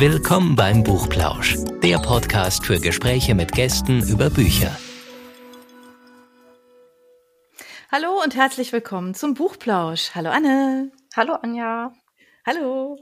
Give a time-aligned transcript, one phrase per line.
[0.00, 4.74] Willkommen beim Buchplausch, der Podcast für Gespräche mit Gästen über Bücher.
[7.92, 10.12] Hallo und herzlich willkommen zum Buchplausch.
[10.14, 10.90] Hallo Anne.
[11.14, 11.92] Hallo Anja.
[12.46, 12.98] Hallo.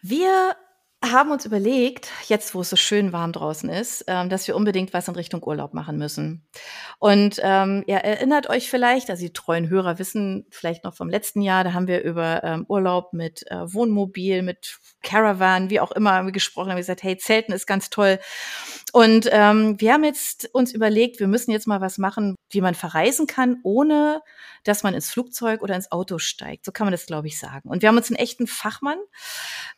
[0.00, 0.56] Wir
[1.02, 4.92] haben uns überlegt, jetzt wo es so schön warm draußen ist, ähm, dass wir unbedingt
[4.92, 6.46] was in Richtung Urlaub machen müssen.
[6.98, 11.40] Und ähm, ihr erinnert euch vielleicht, also die treuen Hörer wissen vielleicht noch vom letzten
[11.40, 16.30] Jahr, da haben wir über ähm, Urlaub mit äh, Wohnmobil, mit Caravan, wie auch immer
[16.32, 18.18] gesprochen, haben wir gesagt, hey, Zelten ist ganz toll.
[18.92, 22.74] Und ähm, wir haben jetzt uns überlegt, wir müssen jetzt mal was machen, wie man
[22.74, 24.22] verreisen kann, ohne
[24.64, 26.64] dass man ins Flugzeug oder ins Auto steigt.
[26.64, 27.68] So kann man das, glaube ich, sagen.
[27.68, 28.98] Und wir haben uns einen echten Fachmann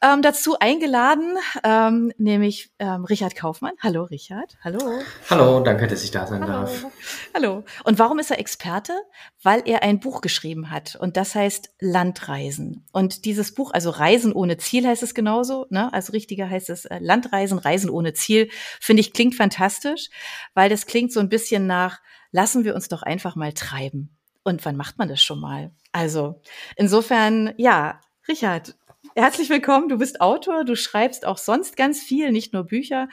[0.00, 3.74] ähm, dazu eingeladen, ähm, nämlich ähm, Richard Kaufmann.
[3.80, 4.56] Hallo, Richard.
[4.62, 5.02] Hallo.
[5.30, 6.52] Hallo, danke, dass ich da sein Hallo.
[6.52, 6.86] darf.
[7.34, 7.64] Hallo.
[7.84, 8.94] Und warum ist er Experte?
[9.42, 12.86] Weil er ein Buch geschrieben hat und das heißt Landreisen.
[12.92, 15.92] Und dieses Buch, also Reisen ohne Ziel heißt es genauso, ne?
[15.92, 18.48] Also richtiger heißt es äh, Landreisen, Reisen ohne Ziel,
[18.80, 20.08] finde ich klingt fantastisch,
[20.54, 22.00] weil das klingt so ein bisschen nach
[22.32, 24.16] lassen wir uns doch einfach mal treiben.
[24.42, 25.70] Und wann macht man das schon mal?
[25.92, 26.40] Also,
[26.76, 28.74] insofern, ja, Richard,
[29.14, 29.88] herzlich willkommen.
[29.88, 33.08] Du bist Autor, du schreibst auch sonst ganz viel, nicht nur Bücher.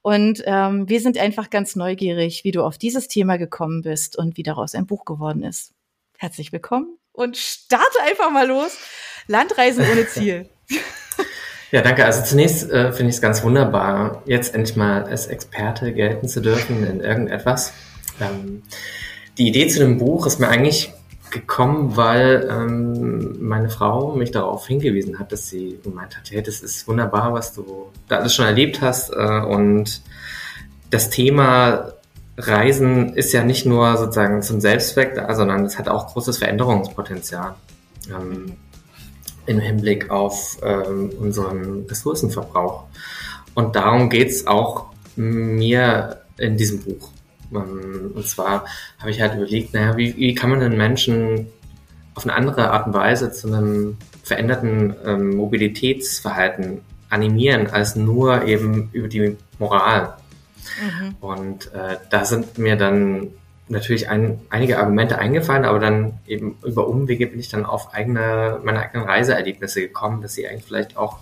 [0.00, 4.38] Und ähm, wir sind einfach ganz neugierig, wie du auf dieses Thema gekommen bist und
[4.38, 5.74] wie daraus ein Buch geworden ist.
[6.16, 8.78] Herzlich willkommen und starte einfach mal los.
[9.26, 10.48] Landreisen ohne Ziel.
[11.70, 12.04] Ja, danke.
[12.04, 16.40] Also zunächst äh, finde ich es ganz wunderbar, jetzt endlich mal als Experte gelten zu
[16.40, 17.72] dürfen in irgendetwas.
[18.20, 18.62] Ähm,
[19.38, 20.92] die Idee zu dem Buch ist mir eigentlich
[21.30, 26.60] gekommen, weil ähm, meine Frau mich darauf hingewiesen hat, dass sie gemeint hat, hey, das
[26.60, 29.10] ist wunderbar, was du da alles schon erlebt hast.
[29.10, 30.02] Äh, und
[30.90, 31.92] das Thema
[32.36, 37.54] Reisen ist ja nicht nur sozusagen zum Selbstzweck sondern es hat auch großes Veränderungspotenzial
[38.08, 38.56] ähm,
[39.46, 42.84] im Hinblick auf ähm, unseren Ressourcenverbrauch.
[43.54, 47.10] Und darum geht's auch mir in diesem Buch.
[47.52, 48.64] Ähm, und zwar
[48.98, 51.46] habe ich halt überlegt, naja, wie, wie kann man den Menschen
[52.14, 58.90] auf eine andere Art und Weise zu einem veränderten ähm, Mobilitätsverhalten animieren, als nur eben
[58.92, 60.14] über die Moral.
[60.80, 61.16] Mhm.
[61.20, 63.28] Und äh, da sind mir dann
[63.70, 68.60] natürlich ein, einige Argumente eingefallen, aber dann eben über Umwege bin ich dann auf eigene,
[68.64, 71.18] meine eigenen Reiseerlebnisse gekommen, dass sie eigentlich vielleicht auch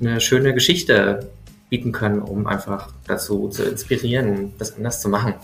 [0.00, 1.30] eine schöne Geschichte
[1.68, 5.34] bieten können, um einfach dazu zu inspirieren, das anders zu machen.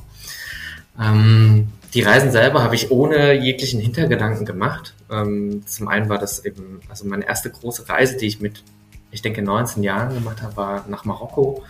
[1.01, 4.95] Ähm, die Reisen selber habe ich ohne jeglichen Hintergedanken gemacht.
[5.11, 8.65] Ähm, zum einen war das eben, also meine erste große Reise, die ich mit,
[9.11, 11.63] ich denke, 19 Jahren gemacht habe, war nach Marokko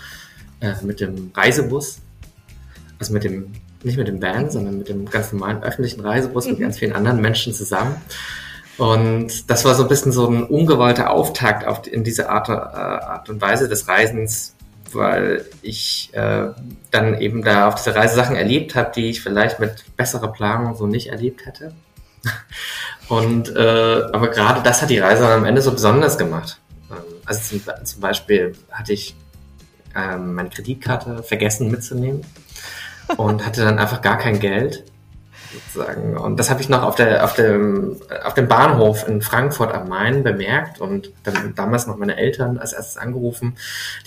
[0.60, 2.00] äh, mit dem Reisebus.
[2.98, 3.52] Also mit dem,
[3.82, 6.62] nicht mit dem Van, sondern mit dem ganz normalen öffentlichen Reisebus mit mhm.
[6.62, 7.96] ganz vielen anderen Menschen zusammen.
[8.78, 12.52] Und das war so ein bisschen so ein ungewollter Auftakt auf, in diese Art, äh,
[12.52, 14.54] Art und Weise des Reisens,
[14.92, 16.48] weil ich äh,
[16.90, 20.76] dann eben da auf dieser Reise Sachen erlebt habe, die ich vielleicht mit besserer Planung
[20.76, 21.72] so nicht erlebt hätte.
[23.08, 26.60] Und äh, aber gerade das hat die Reise dann am Ende so besonders gemacht.
[26.90, 29.14] Ähm, also zum, zum Beispiel hatte ich
[29.94, 32.22] ähm, meine Kreditkarte vergessen mitzunehmen
[33.16, 34.84] und hatte dann einfach gar kein Geld
[35.52, 36.16] sozusagen.
[36.16, 39.88] Und das habe ich noch auf, der, auf, dem, auf dem Bahnhof in Frankfurt am
[39.88, 43.56] Main bemerkt und dann damals noch meine Eltern als erstes angerufen.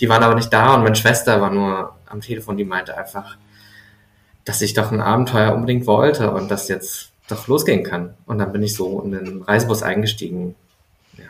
[0.00, 3.36] Die waren aber nicht da und meine Schwester war nur am Telefon, die meinte einfach,
[4.44, 8.14] dass ich doch ein Abenteuer unbedingt wollte und das jetzt doch losgehen kann.
[8.26, 10.54] Und dann bin ich so in den Reisebus eingestiegen.
[11.16, 11.24] Ja.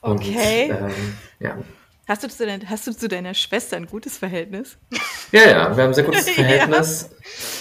[0.00, 0.70] Und, okay.
[0.70, 1.56] Ähm, ja.
[2.08, 4.78] Hast du, zu deiner, hast du zu deiner Schwester ein gutes Verhältnis?
[5.32, 7.10] Ja, ja, wir haben ein sehr gutes Verhältnis,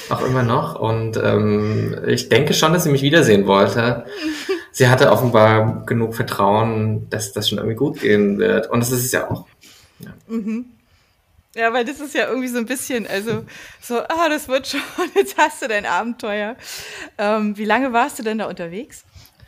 [0.07, 0.15] ja.
[0.15, 0.79] auch immer noch.
[0.79, 4.05] Und ähm, ich denke schon, dass sie mich wiedersehen wollte.
[4.71, 8.69] Sie hatte offenbar genug Vertrauen, dass das schon irgendwie gut gehen wird.
[8.69, 9.47] Und das ist es ja auch.
[9.99, 10.13] Ja.
[10.27, 10.65] Mhm.
[11.55, 13.45] Ja, weil das ist ja irgendwie so ein bisschen, also
[13.81, 14.81] so, ah, das wird schon,
[15.15, 16.57] jetzt hast du dein Abenteuer.
[17.17, 19.05] Ähm, wie lange warst du denn da unterwegs?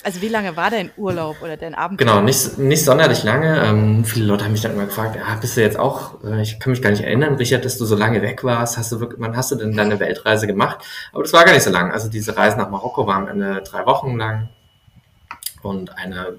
[0.08, 1.98] Also wie lange war dein Urlaub oder dein Abend?
[1.98, 3.62] Genau, nicht, nicht sonderlich lange.
[3.62, 6.62] Ähm, viele Leute haben mich dann immer gefragt, ja, bist du jetzt auch, äh, ich
[6.62, 8.78] kann mich gar nicht erinnern, Richard, dass du so lange weg warst.
[8.78, 10.78] Hast du wirklich, wann hast du denn deine Weltreise gemacht?
[11.12, 11.92] Aber das war gar nicht so lang.
[11.92, 14.48] Also diese Reise nach Marokko war am Ende drei Wochen lang.
[15.62, 16.38] Und eine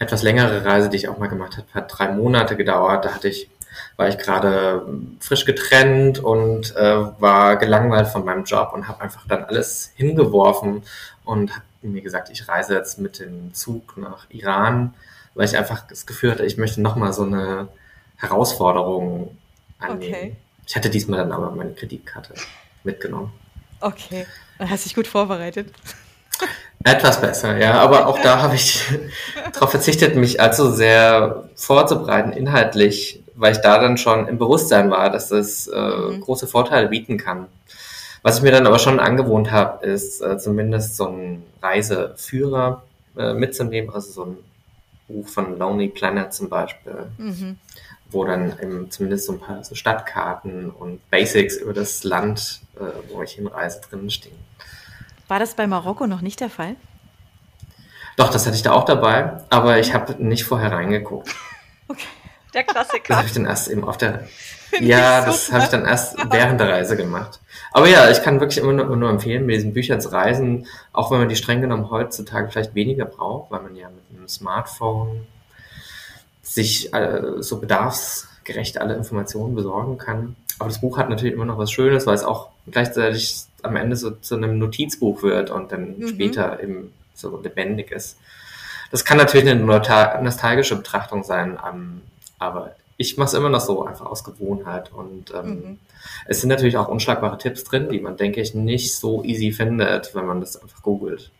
[0.00, 3.04] etwas längere Reise, die ich auch mal gemacht habe, hat drei Monate gedauert.
[3.04, 3.48] Da hatte ich,
[3.96, 4.86] war ich gerade
[5.20, 10.82] frisch getrennt und äh, war gelangweilt von meinem Job und habe einfach dann alles hingeworfen
[11.24, 14.94] und habe mir gesagt, ich reise jetzt mit dem Zug nach Iran,
[15.34, 17.68] weil ich einfach das Gefühl hatte, ich möchte nochmal so eine
[18.16, 19.36] Herausforderung
[19.78, 20.14] annehmen.
[20.14, 20.36] Okay.
[20.66, 22.34] Ich hatte diesmal dann aber meine Kreditkarte
[22.84, 23.32] mitgenommen.
[23.80, 24.26] Okay.
[24.58, 25.72] Dann hast du dich gut vorbereitet.
[26.84, 27.74] Etwas besser, ja.
[27.74, 28.82] Aber auch da habe ich
[29.52, 35.10] darauf verzichtet, mich allzu sehr vorzubereiten, inhaltlich, weil ich da dann schon im Bewusstsein war,
[35.10, 36.20] dass es äh, mhm.
[36.20, 37.46] große Vorteile bieten kann.
[38.22, 42.82] Was ich mir dann aber schon angewohnt habe, ist äh, zumindest so ein Reiseführer
[43.16, 44.36] äh, mitzunehmen, also so ein
[45.06, 47.58] Buch von Lonely Planet zum Beispiel, mhm.
[48.10, 53.12] wo dann eben zumindest so ein paar so Stadtkarten und Basics über das Land, äh,
[53.12, 54.36] wo ich hinreise, drin stehen.
[55.28, 56.74] War das bei Marokko noch nicht der Fall?
[58.16, 61.34] Doch, das hatte ich da auch dabei, aber ich habe nicht vorher reingeguckt.
[61.90, 62.04] Okay,
[62.54, 63.04] der Klassiker.
[63.08, 64.28] Das habe ich dann erst eben auf der.
[64.80, 67.40] ja, das habe ich dann erst während der Reise gemacht.
[67.72, 71.10] Aber ja, ich kann wirklich immer nur, nur, empfehlen, mit diesen Büchern zu reisen, auch
[71.10, 75.26] wenn man die streng genommen heutzutage vielleicht weniger braucht, weil man ja mit einem Smartphone
[76.42, 80.36] sich äh, so bedarfsgerecht alle Informationen besorgen kann.
[80.58, 83.96] Aber das Buch hat natürlich immer noch was Schönes, weil es auch gleichzeitig am Ende
[83.96, 86.08] so zu einem Notizbuch wird und dann mhm.
[86.08, 88.16] später eben so lebendig ist.
[88.90, 89.62] Das kann natürlich eine
[90.22, 91.58] nostalgische Betrachtung sein,
[92.38, 94.92] aber ich mache es immer noch so, einfach aus Gewohnheit.
[94.92, 95.78] Und ähm, mhm.
[96.26, 100.14] es sind natürlich auch unschlagbare Tipps drin, die man, denke ich, nicht so easy findet,
[100.14, 101.30] wenn man das einfach googelt.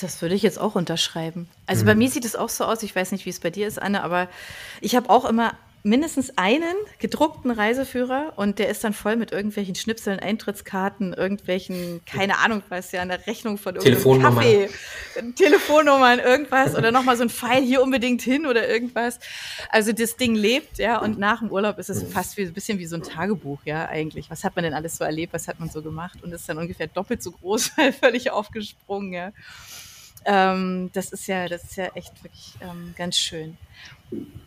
[0.00, 1.48] Das würde ich jetzt auch unterschreiben.
[1.66, 1.86] Also mhm.
[1.86, 3.80] bei mir sieht es auch so aus, ich weiß nicht, wie es bei dir ist,
[3.80, 4.28] Anne, aber
[4.80, 9.74] ich habe auch immer mindestens einen gedruckten Reiseführer und der ist dann voll mit irgendwelchen
[9.74, 14.68] Schnipseln, Eintrittskarten, irgendwelchen, keine Ahnung was, ja, eine Rechnung von irgendeinem Kaffee,
[15.36, 19.18] Telefonnummern, irgendwas oder nochmal so ein Pfeil hier unbedingt hin oder irgendwas.
[19.70, 22.78] Also das Ding lebt, ja, und nach dem Urlaub ist es fast wie, ein bisschen
[22.78, 24.30] wie so ein Tagebuch, ja, eigentlich.
[24.30, 26.58] Was hat man denn alles so erlebt, was hat man so gemacht und ist dann
[26.58, 29.32] ungefähr doppelt so groß, weil völlig aufgesprungen, ja.
[30.26, 33.56] Ähm, das ist ja, das ist ja echt wirklich ähm, ganz schön.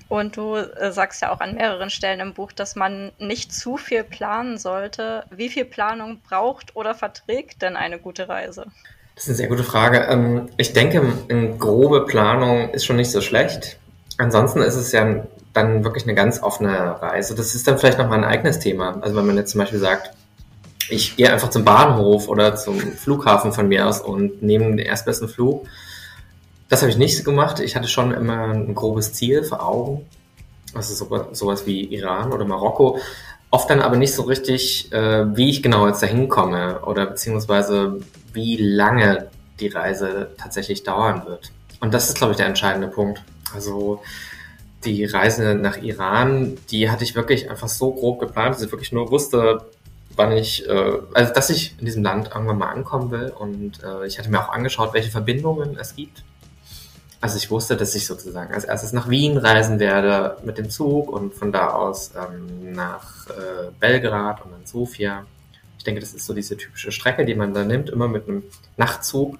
[0.09, 3.77] Und du äh, sagst ja auch an mehreren Stellen im Buch, dass man nicht zu
[3.77, 5.23] viel planen sollte.
[5.31, 8.67] Wie viel Planung braucht oder verträgt denn eine gute Reise?
[9.15, 10.05] Das ist eine sehr gute Frage.
[10.09, 13.77] Ähm, ich denke, eine grobe Planung ist schon nicht so schlecht.
[14.17, 15.23] Ansonsten ist es ja
[15.53, 17.35] dann wirklich eine ganz offene Reise.
[17.35, 18.99] Das ist dann vielleicht nochmal ein eigenes Thema.
[19.01, 20.11] Also wenn man jetzt zum Beispiel sagt,
[20.89, 25.27] ich gehe einfach zum Bahnhof oder zum Flughafen von mir aus und nehme den erstbesten
[25.27, 25.65] Flug
[26.73, 27.59] das habe ich nicht gemacht.
[27.59, 30.07] Ich hatte schon immer ein grobes Ziel vor Augen.
[30.73, 32.97] Also so, sowas wie Iran oder Marokko.
[33.51, 37.99] Oft dann aber nicht so richtig, äh, wie ich genau jetzt dahin komme oder beziehungsweise
[38.33, 39.29] wie lange
[39.59, 41.51] die Reise tatsächlich dauern wird.
[41.79, 43.21] Und das ist, glaube ich, der entscheidende Punkt.
[43.53, 44.01] Also
[44.83, 48.91] die Reise nach Iran, die hatte ich wirklich einfach so grob geplant, dass ich wirklich
[48.91, 49.63] nur wusste,
[50.15, 53.31] wann ich, äh, also dass ich in diesem Land irgendwann mal ankommen will.
[53.37, 56.23] Und äh, ich hatte mir auch angeschaut, welche Verbindungen es gibt
[57.23, 61.09] also ich wusste, dass ich sozusagen als erstes nach Wien reisen werde mit dem Zug
[61.09, 65.25] und von da aus ähm, nach äh, Belgrad und dann Sofia.
[65.77, 68.43] Ich denke, das ist so diese typische Strecke, die man da nimmt, immer mit einem
[68.75, 69.37] Nachtzug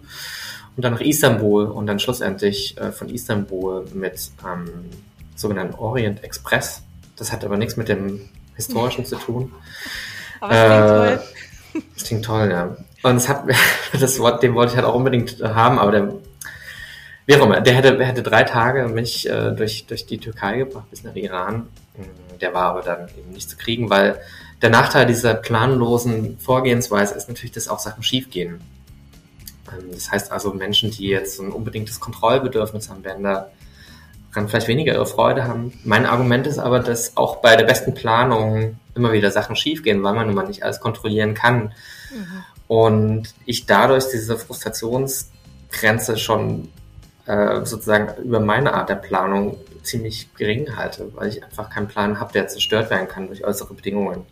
[0.77, 4.89] und dann nach Istanbul und dann schlussendlich äh, von Istanbul mit ähm,
[5.35, 6.83] sogenannten Orient Express.
[7.17, 9.51] Das hat aber nichts mit dem Historischen zu tun.
[10.39, 11.83] Aber es klingt äh, toll.
[11.95, 12.77] Das klingt toll, ja.
[13.03, 13.43] Und es hat,
[13.99, 16.13] das Wort, den wollte ich halt auch unbedingt haben, aber der
[17.25, 20.57] wie auch immer, der hätte, der hätte drei Tage mich äh, durch, durch die Türkei
[20.57, 21.67] gebracht bis nach Iran.
[21.95, 24.19] Mm, der war aber dann eben nicht zu kriegen, weil
[24.61, 28.61] der Nachteil dieser planlosen Vorgehensweise ist natürlich, dass auch Sachen schiefgehen.
[29.71, 34.67] Ähm, das heißt also, Menschen, die jetzt so ein unbedingtes Kontrollbedürfnis haben, werden daran vielleicht
[34.67, 35.73] weniger ihre Freude haben.
[35.85, 40.13] Mein Argument ist aber, dass auch bei der besten Planung immer wieder Sachen schiefgehen, weil
[40.13, 41.73] man nun mal nicht alles kontrollieren kann.
[42.13, 42.43] Mhm.
[42.67, 46.69] Und ich dadurch diese Frustrationsgrenze schon
[47.25, 52.19] äh, sozusagen über meine Art der Planung ziemlich gering halte, weil ich einfach keinen Plan
[52.19, 54.25] habe, der zerstört werden kann durch äußere Bedingungen.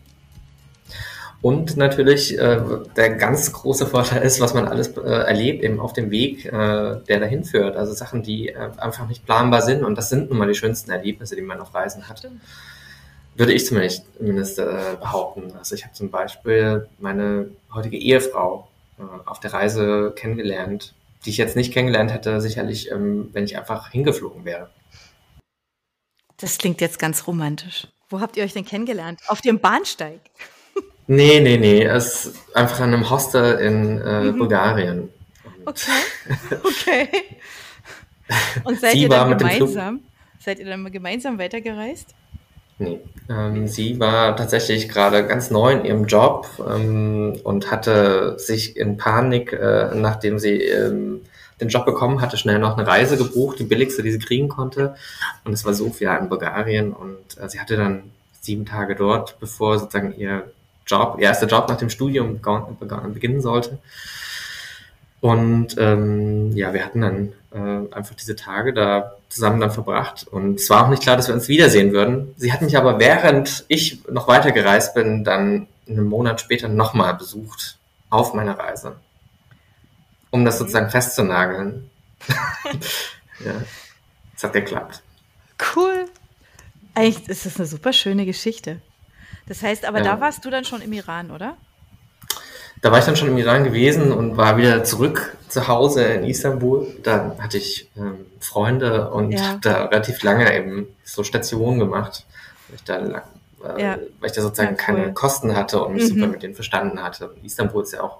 [1.41, 2.61] Und natürlich äh,
[2.95, 6.49] der ganz große Vorteil ist, was man alles äh, erlebt eben auf dem Weg, äh,
[6.51, 7.75] der dahin führt.
[7.75, 9.83] Also Sachen, die äh, einfach nicht planbar sind.
[9.83, 12.29] Und das sind nun mal die schönsten Erlebnisse, die man auf Reisen hat.
[13.35, 14.65] Würde ich zumindest, zumindest äh,
[14.99, 15.51] behaupten.
[15.57, 18.67] Also ich habe zum Beispiel meine heutige Ehefrau
[18.99, 20.93] äh, auf der Reise kennengelernt
[21.25, 24.69] die ich jetzt nicht kennengelernt hätte, sicherlich, ähm, wenn ich einfach hingeflogen wäre.
[26.37, 27.87] Das klingt jetzt ganz romantisch.
[28.09, 29.21] Wo habt ihr euch denn kennengelernt?
[29.27, 30.19] Auf dem Bahnsteig?
[31.07, 31.83] Nee, nee, nee.
[31.83, 34.37] Es ist einfach an einem Hostel in äh, mhm.
[34.37, 35.09] Bulgarien.
[35.65, 35.91] okay.
[36.63, 37.09] Okay.
[38.63, 39.99] Und seid ihr dann gemeinsam?
[40.39, 42.15] Seid ihr dann gemeinsam weitergereist?
[42.81, 42.99] Nee.
[43.29, 48.97] Ähm, sie war tatsächlich gerade ganz neu in ihrem Job ähm, und hatte sich in
[48.97, 51.21] Panik, äh, nachdem sie ähm,
[51.61, 54.95] den Job bekommen hatte, schnell noch eine Reise gebucht, die billigste, die sie kriegen konnte.
[55.43, 56.91] Und es war Sofia in Bulgarien.
[56.91, 58.09] Und äh, sie hatte dann
[58.41, 60.51] sieben Tage dort, bevor sozusagen ihr
[60.87, 62.41] Job, ihr erster Job nach dem Studium
[63.13, 63.77] beginnen sollte.
[65.19, 70.27] Und ähm, ja, wir hatten dann äh, einfach diese Tage da zusammen dann verbracht.
[70.27, 72.33] Und es war auch nicht klar, dass wir uns wiedersehen würden.
[72.37, 77.15] Sie hat mich aber, während ich noch weiter gereist bin, dann einen Monat später nochmal
[77.15, 77.77] besucht
[78.09, 78.97] auf meiner Reise.
[80.29, 81.89] Um das sozusagen festzunageln.
[83.45, 83.53] ja,
[84.35, 85.01] es hat geklappt.
[85.75, 86.07] Cool.
[86.93, 88.81] Eigentlich ist das eine super schöne Geschichte.
[89.47, 90.03] Das heißt, aber Ja.
[90.15, 91.57] da warst du dann schon im Iran, oder?
[92.81, 96.23] Da war ich dann schon im Iran gewesen und war wieder zurück zu Hause in
[96.25, 96.87] Istanbul.
[97.03, 99.49] Da hatte ich ähm, Freunde und Ja.
[99.49, 102.25] habe da relativ lange eben so Stationen gemacht,
[102.67, 103.21] weil ich da, lang,
[103.63, 103.97] äh, Ja.
[104.19, 104.95] weil ich da sozusagen Ja, cool.
[104.95, 106.07] keine Kosten hatte und mich Mhm.
[106.07, 107.29] super mit denen verstanden hatte.
[107.29, 108.17] Und Istanbul ist ja auch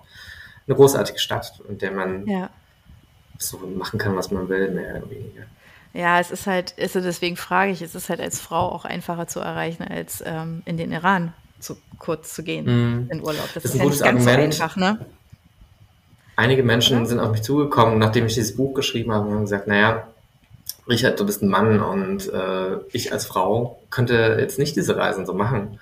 [0.67, 2.25] eine großartige Stadt, in der man
[3.39, 5.43] so machen kann, was man will, mehr oder weniger.
[5.93, 9.27] Ja, es ist halt, also deswegen frage ich, es ist halt als Frau auch einfacher
[9.27, 13.07] zu erreichen, als ähm, in den Iran zu kurz zu gehen Mhm.
[13.11, 13.47] in Urlaub.
[13.53, 14.53] Das, Das ist ist ein ja nicht gutes Argument.
[14.53, 15.05] so einfach, ne?
[16.35, 17.05] Einige Menschen Oder?
[17.05, 20.07] sind auf mich zugekommen, nachdem ich dieses Buch geschrieben habe und haben gesagt, naja,
[20.87, 25.25] Richard, du bist ein Mann und äh, ich als Frau könnte jetzt nicht diese Reisen
[25.25, 25.79] so machen.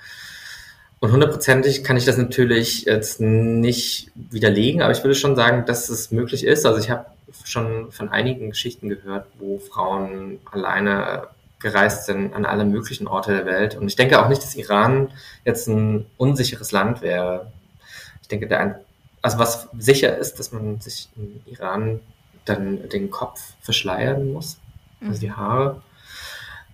[0.99, 5.87] Und hundertprozentig kann ich das natürlich jetzt nicht widerlegen, aber ich würde schon sagen, dass
[5.87, 6.65] es möglich ist.
[6.65, 7.05] Also ich habe
[7.45, 11.27] schon von einigen Geschichten gehört, wo Frauen alleine
[11.59, 13.75] gereist sind an alle möglichen Orte der Welt.
[13.75, 15.11] Und ich denke auch nicht, dass Iran
[15.45, 17.51] jetzt ein unsicheres Land wäre.
[18.21, 18.75] Ich denke, der ein,
[19.21, 21.99] also was sicher ist, dass man sich im Iran
[22.45, 24.57] dann den Kopf verschleiern muss,
[25.01, 25.81] also die Haare.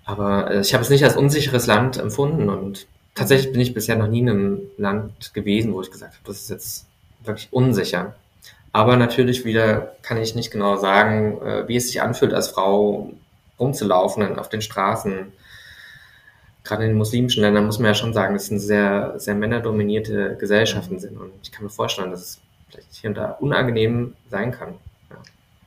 [0.06, 3.96] Aber äh, ich habe es nicht als unsicheres Land empfunden und tatsächlich bin ich bisher
[3.96, 6.86] noch nie in einem Land gewesen, wo ich gesagt habe, das ist jetzt
[7.24, 8.16] wirklich unsicher.
[8.72, 13.14] Aber natürlich wieder kann ich nicht genau sagen, äh, wie es sich anfühlt, als Frau
[13.60, 15.32] rumzulaufen auf den Straßen.
[16.64, 20.36] Gerade in den muslimischen Ländern muss man ja schon sagen, dass es sehr, sehr männerdominierte
[20.38, 21.18] Gesellschaften sind.
[21.18, 24.76] Und ich kann mir vorstellen, dass es vielleicht hier und da unangenehm sein kann.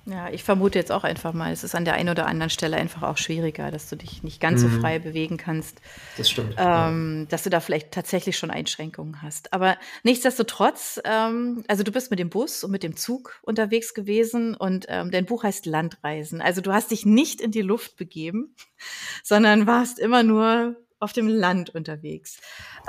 [0.08, 0.28] Ja.
[0.28, 2.76] Ja, ich vermute jetzt auch einfach mal, es ist an der einen oder anderen Stelle
[2.76, 4.80] einfach auch schwieriger, dass du dich nicht ganz so Mhm.
[4.80, 5.80] frei bewegen kannst,
[6.16, 6.54] Das stimmt.
[6.56, 6.88] ja.
[6.88, 9.52] ähm, dass du da vielleicht tatsächlich schon Einschränkungen hast.
[9.52, 14.54] Aber nichtsdestotrotz, ähm, also du bist mit dem Bus und mit dem Zug unterwegs gewesen
[14.54, 16.40] und ähm, dein Buch heißt Landreisen.
[16.40, 18.54] Also du hast dich nicht in die Luft begeben,
[19.22, 22.38] sondern warst immer nur auf dem Land unterwegs.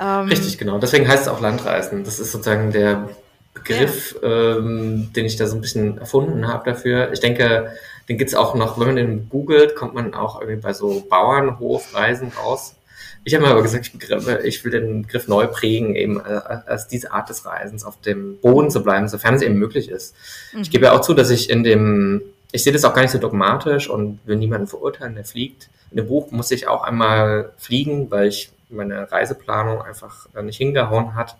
[0.00, 0.78] Ähm, Richtig, genau.
[0.78, 2.02] Deswegen heißt es auch Landreisen.
[2.02, 3.08] Das ist sozusagen der
[3.54, 7.12] Begriff, ähm, den ich da so ein bisschen erfunden habe dafür.
[7.12, 7.72] Ich denke,
[8.08, 12.32] den gibt's auch noch, wenn man den googelt, kommt man auch irgendwie bei so Bauernhofreisen
[12.40, 12.76] raus.
[13.24, 16.40] Ich habe mir aber gesagt, ich, begriff- ich will den Begriff neu prägen, eben äh,
[16.66, 20.14] als diese Art des Reisens, auf dem Boden zu bleiben, sofern es eben möglich ist.
[20.52, 20.62] Mhm.
[20.62, 23.10] Ich gebe ja auch zu, dass ich in dem, ich sehe das auch gar nicht
[23.10, 25.68] so dogmatisch und will niemanden verurteilen, der fliegt.
[25.90, 30.56] In dem Buch muss ich auch einmal fliegen, weil ich meine Reiseplanung einfach äh, nicht
[30.56, 31.36] hingehauen hat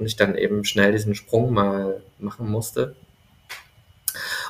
[0.00, 2.96] und ich dann eben schnell diesen Sprung mal machen musste.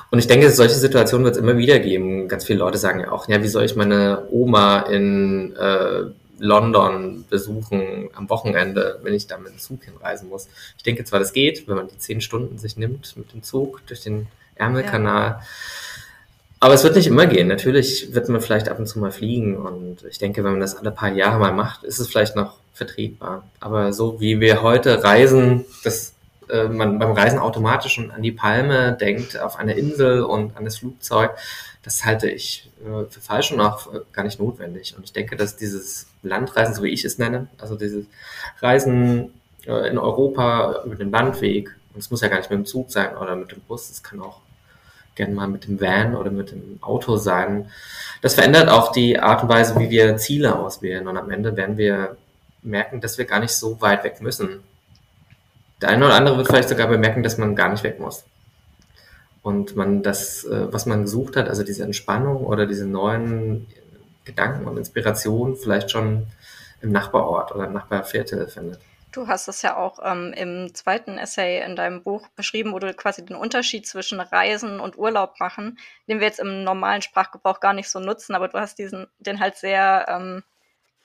[0.09, 2.27] Und ich denke, solche Situationen wird es immer wieder geben.
[2.27, 6.03] Ganz viele Leute sagen ja auch, ja, wie soll ich meine Oma in äh,
[6.39, 10.47] London besuchen am Wochenende, wenn ich da mit dem Zug hinreisen muss.
[10.75, 13.85] Ich denke zwar, das geht, wenn man die zehn Stunden sich nimmt mit dem Zug
[13.87, 15.41] durch den Ärmelkanal.
[16.63, 17.47] Aber es wird nicht immer gehen.
[17.47, 19.57] Natürlich wird man vielleicht ab und zu mal fliegen.
[19.57, 22.57] Und ich denke, wenn man das alle paar Jahre mal macht, ist es vielleicht noch
[22.73, 23.43] vertretbar.
[23.59, 26.13] Aber so wie wir heute reisen, dass
[26.49, 30.63] äh, man beim Reisen automatisch schon an die Palme denkt, auf eine Insel und an
[30.63, 31.31] das Flugzeug,
[31.81, 34.93] das halte ich äh, für falsch und auch äh, gar nicht notwendig.
[34.95, 38.05] Und ich denke, dass dieses Landreisen, so wie ich es nenne, also dieses
[38.59, 39.33] Reisen
[39.65, 42.91] äh, in Europa über den Landweg, und es muss ja gar nicht mit dem Zug
[42.91, 44.41] sein oder mit dem Bus, es kann auch
[45.21, 47.69] gerne mal mit dem Van oder mit dem Auto sein.
[48.23, 51.07] Das verändert auch die Art und Weise, wie wir Ziele auswählen.
[51.07, 52.17] Und am Ende werden wir
[52.63, 54.63] merken, dass wir gar nicht so weit weg müssen.
[55.79, 58.23] Der eine oder andere wird vielleicht sogar bemerken, dass man gar nicht weg muss.
[59.43, 63.67] Und man das, äh, was man gesucht hat, also diese Entspannung oder diese neuen
[64.25, 66.25] Gedanken und Inspirationen vielleicht schon
[66.81, 68.79] im Nachbarort oder im Nachbarviertel findet.
[69.11, 72.93] Du hast es ja auch ähm, im zweiten Essay in deinem Buch beschrieben, wo du
[72.93, 75.77] quasi den Unterschied zwischen Reisen und Urlaub machen,
[76.07, 79.41] den wir jetzt im normalen Sprachgebrauch gar nicht so nutzen, aber du hast diesen, den
[79.41, 80.43] halt sehr ähm,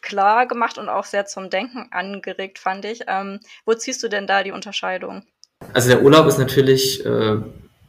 [0.02, 3.02] klar gemacht und auch sehr zum Denken angeregt, fand ich.
[3.08, 5.24] Ähm, wo ziehst du denn da die Unterscheidung?
[5.72, 7.38] Also der Urlaub ist natürlich äh,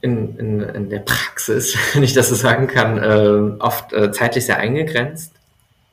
[0.01, 4.47] in, in, in der Praxis, wenn ich das so sagen kann, äh, oft äh, zeitlich
[4.47, 5.33] sehr eingegrenzt.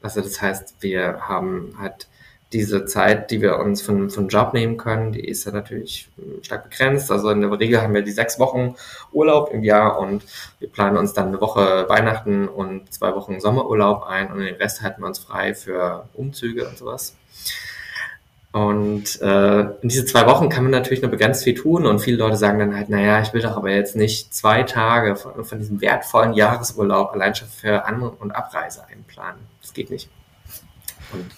[0.01, 2.09] Also das heißt, wir haben halt
[2.55, 6.43] diese Zeit, die wir uns von, von Job nehmen können, die ist ja natürlich äh,
[6.43, 7.11] stark begrenzt.
[7.11, 8.77] Also in der Regel haben wir die sechs Wochen
[9.13, 10.25] Urlaub im Jahr und
[10.61, 14.83] wir planen uns dann eine Woche Weihnachten und zwei Wochen Sommerurlaub ein und den Rest
[14.83, 17.17] halten wir uns frei für Umzüge und sowas.
[18.53, 22.19] Und äh, in diese zwei Wochen kann man natürlich nur begrenzt viel tun und viele
[22.19, 25.59] Leute sagen dann halt, naja, ich will doch aber jetzt nicht zwei Tage von, von
[25.59, 29.41] diesem wertvollen Jahresurlaub allein schon für An- und Abreise einplanen.
[29.61, 30.09] Das geht nicht.
[31.13, 31.33] Und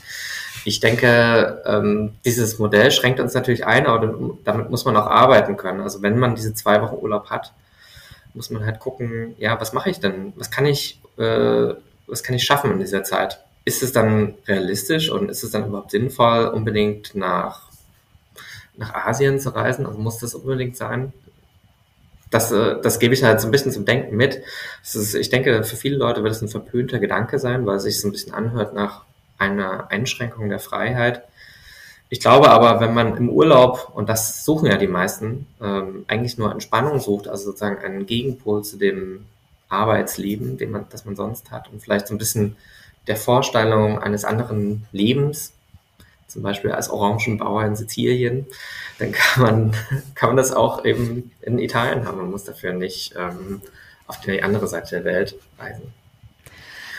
[0.67, 5.57] ich denke, ähm, dieses Modell schränkt uns natürlich ein, aber damit muss man auch arbeiten
[5.57, 5.81] können.
[5.81, 7.53] Also wenn man diese zwei Wochen Urlaub hat,
[8.35, 10.33] muss man halt gucken, ja, was mache ich denn?
[10.37, 11.75] Was kann ich, äh,
[12.07, 13.41] was kann ich schaffen in dieser Zeit?
[13.67, 17.69] ist es dann realistisch und ist es dann überhaupt sinnvoll, unbedingt nach,
[18.77, 19.87] nach Asien zu reisen?
[19.87, 21.13] Also muss das unbedingt sein?
[22.31, 24.41] Das, äh, das gebe ich halt so ein bisschen zum Denken mit.
[24.85, 28.01] Ist, ich denke, für viele Leute wird es ein verpönter Gedanke sein, weil es sich
[28.01, 29.05] so ein bisschen anhört nach
[29.39, 31.23] einer Einschränkung der Freiheit.
[32.09, 36.39] Ich glaube aber, wenn man im Urlaub, und das suchen ja die meisten, ähm, eigentlich
[36.39, 39.27] nur Entspannung sucht, also sozusagen einen Gegenpol zu dem
[39.69, 42.57] Arbeitsleben, den man, das man sonst hat und vielleicht so ein bisschen
[43.09, 45.53] der Vorstellung eines anderen Lebens,
[46.29, 48.47] zum Beispiel als Orangenbauer in Sizilien,
[48.99, 49.77] dann kann man,
[50.15, 52.19] kann man das auch eben in Italien haben.
[52.19, 53.63] Man muss dafür nicht ähm,
[54.07, 55.93] auf die andere Seite der Welt reisen.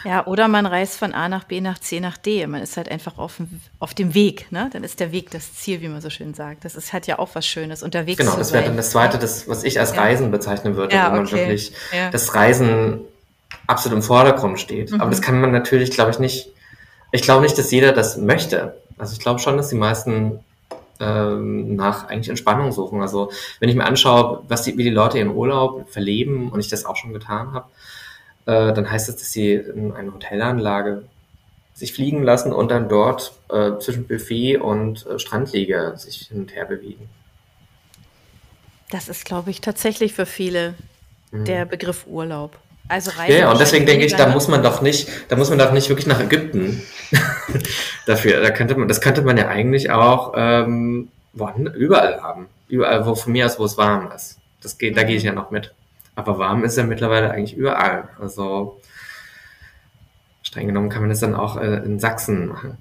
[0.03, 2.45] Ja, oder man reist von A nach B nach C nach D.
[2.47, 3.35] Man ist halt einfach auf,
[3.79, 4.51] auf dem Weg.
[4.51, 4.69] Ne?
[4.71, 6.65] Dann ist der Weg das Ziel, wie man so schön sagt.
[6.65, 8.37] Das ist halt ja auch was Schönes, unterwegs genau, zu sein.
[8.37, 10.01] Genau, das wäre dann das Zweite, das, was ich als ja.
[10.01, 11.37] Reisen bezeichnen würde, ja, wo man okay.
[11.37, 12.09] wirklich ja.
[12.09, 13.01] das Reisen
[13.65, 14.91] absolut im Vordergrund steht.
[14.91, 15.01] Mhm.
[15.01, 16.49] Aber das kann man natürlich, glaube ich, nicht.
[17.11, 18.75] Ich glaube nicht, dass jeder das möchte.
[18.97, 20.39] Also ich glaube schon, dass die meisten
[20.99, 23.01] ähm, nach eigentlich Entspannung suchen.
[23.01, 26.69] Also wenn ich mir anschaue, was die, wie die Leute ihren Urlaub verleben und ich
[26.69, 27.67] das auch schon getan habe,
[28.47, 31.03] äh, dann heißt das, dass sie in eine Hotelanlage
[31.73, 36.55] sich fliegen lassen und dann dort äh, zwischen Buffet und äh, Strandliege sich hin und
[36.55, 37.09] her bewegen.
[38.89, 40.73] Das ist, glaube ich, tatsächlich für viele
[41.31, 41.45] mhm.
[41.45, 42.57] der Begriff Urlaub.
[42.87, 45.59] Also Reisen ja, und deswegen denke ich, da muss man doch nicht, da muss man
[45.59, 46.81] doch nicht wirklich nach Ägypten
[48.05, 48.39] dafür.
[48.41, 52.47] Da könnte man, das könnte man ja eigentlich auch ähm, überall haben.
[52.69, 54.39] Überall, wo von mir aus, wo es warm ist.
[54.61, 54.95] Das geht, mhm.
[54.95, 55.73] da gehe ich ja noch mit.
[56.17, 58.09] Aber warm ist ja mittlerweile eigentlich überall.
[58.19, 58.81] Also
[60.41, 62.79] streng genommen kann man das dann auch äh, in Sachsen machen.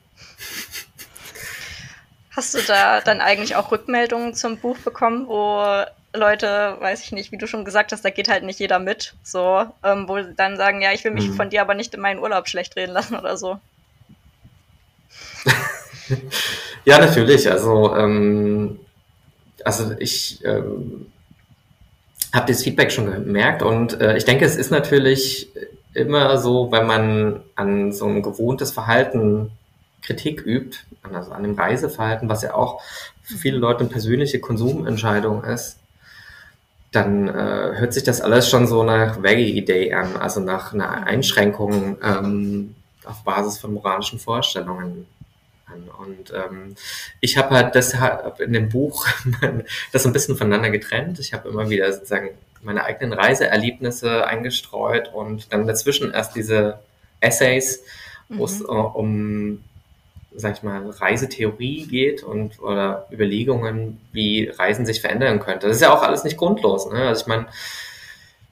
[2.31, 7.31] Hast du da dann eigentlich auch Rückmeldungen zum Buch bekommen, wo Leute, weiß ich nicht,
[7.31, 10.57] wie du schon gesagt hast, da geht halt nicht jeder mit, so, ähm, wo dann
[10.57, 11.35] sagen, ja, ich will mich mhm.
[11.35, 13.61] von dir aber nicht in meinen Urlaub schlecht reden lassen oder so.
[16.87, 17.51] ja, natürlich.
[17.51, 18.81] Also, ähm,
[19.63, 21.13] also ich ähm,
[22.37, 25.49] habe das Feedback schon gemerkt und äh, ich denke, es ist natürlich
[25.95, 29.51] immer so, wenn man an so ein gewohntes Verhalten
[30.03, 32.81] Kritik übt, also an dem Reiseverhalten, was ja auch
[33.23, 35.79] für viele Leute eine persönliche Konsumentscheidung ist,
[36.93, 41.07] dann äh, hört sich das alles schon so nach Veggie Day an, also nach einer
[41.07, 45.07] Einschränkung ähm, auf Basis von moralischen Vorstellungen
[45.67, 45.89] an.
[45.89, 46.75] Und ähm,
[47.21, 49.07] ich habe halt deshalb in dem Buch
[49.93, 51.19] das ein bisschen voneinander getrennt.
[51.19, 52.31] Ich habe immer wieder sozusagen
[52.63, 56.81] meine eigenen Reiseerlebnisse eingestreut und dann dazwischen erst diese
[57.21, 57.83] Essays,
[58.29, 58.67] wo es mhm.
[58.69, 59.65] uh, um
[60.39, 65.67] sag ich mal, Reisetheorie geht und oder Überlegungen, wie Reisen sich verändern könnte.
[65.67, 66.91] Das ist ja auch alles nicht grundlos.
[66.91, 67.09] Ne?
[67.09, 67.47] Also ich meine,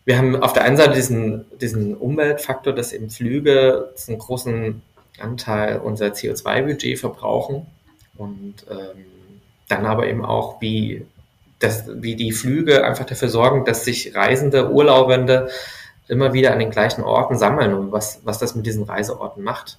[0.06, 4.82] wir haben auf der einen Seite diesen, diesen Umweltfaktor, dass eben Flüge einen großen
[5.18, 7.66] Anteil unser CO2-Budget verbrauchen
[8.16, 9.04] und ähm,
[9.68, 11.06] dann aber eben auch, wie,
[11.58, 15.48] das, wie die Flüge einfach dafür sorgen, dass sich Reisende, Urlaubende
[16.08, 19.78] immer wieder an den gleichen Orten sammeln und was, was das mit diesen Reiseorten macht.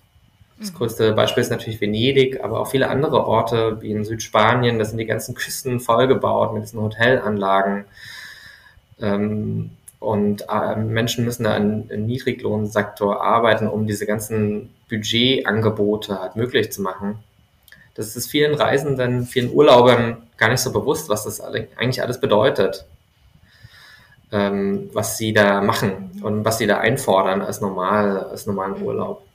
[0.59, 0.77] Das mhm.
[0.77, 4.79] größte Beispiel ist natürlich Venedig, aber auch viele andere Orte wie in Südspanien.
[4.79, 7.85] Da sind die ganzen Küsten vollgebaut mit diesen Hotelanlagen.
[9.01, 9.71] Ähm,
[10.05, 16.81] und äh, Menschen müssen da im, Niedriglohnsektor arbeiten, um diese ganzen Budgetangebote halt möglich zu
[16.81, 17.19] machen.
[17.95, 22.85] Das ist vielen Reisenden, vielen Urlaubern gar nicht so bewusst, was das eigentlich alles bedeutet,
[24.31, 28.81] ähm, was sie da machen und was sie da einfordern als normal, als normalen.
[28.81, 29.25] Urlaub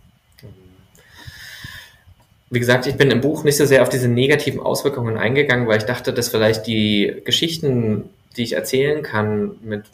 [2.50, 5.78] wie gesagt, ich bin im Buch nicht so sehr auf diese negativen Auswirkungen eingegangen, weil
[5.78, 9.84] ich dachte, dass vielleicht die Geschichten, die ich erzählen kann, mit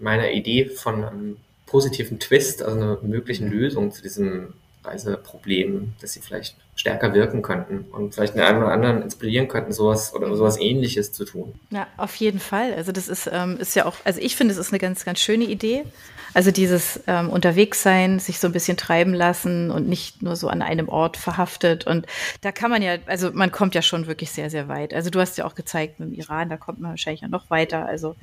[0.00, 1.36] meiner Idee von einem
[1.66, 7.84] positiven Twist, also einer möglichen Lösung zu diesem Reiseproblem, dass sie vielleicht stärker wirken könnten
[7.92, 11.54] und vielleicht den einen oder anderen inspirieren könnten, sowas oder sowas ähnliches zu tun.
[11.70, 12.72] Ja, auf jeden Fall.
[12.72, 15.20] Also das ist, ähm, ist ja auch, also ich finde, es ist eine ganz, ganz
[15.20, 15.84] schöne Idee.
[16.32, 20.62] Also dieses ähm, Unterwegssein, sich so ein bisschen treiben lassen und nicht nur so an
[20.62, 21.86] einem Ort verhaftet.
[21.86, 22.06] Und
[22.40, 24.94] da kann man ja, also man kommt ja schon wirklich sehr, sehr weit.
[24.94, 27.50] Also du hast ja auch gezeigt mit dem Iran, da kommt man wahrscheinlich ja noch
[27.50, 27.84] weiter.
[27.84, 28.16] Also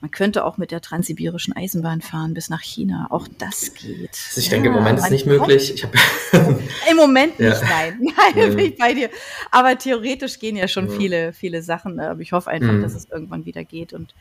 [0.00, 3.08] man könnte auch mit der transsibirischen Eisenbahn fahren bis nach China.
[3.10, 4.18] Auch das geht.
[4.28, 5.74] Also ich ja, denke, im Moment ist es nicht möglich.
[5.74, 5.84] Ich
[6.90, 7.68] Im Moment nicht, ja.
[7.68, 8.00] nein.
[8.00, 9.10] Nein, bin ich bei dir.
[9.50, 10.96] Aber theoretisch gehen ja schon ja.
[10.96, 11.96] viele, viele Sachen.
[11.96, 12.08] Ne?
[12.08, 12.82] Aber ich hoffe einfach, mhm.
[12.82, 13.92] dass es irgendwann wieder geht.
[13.92, 14.14] Und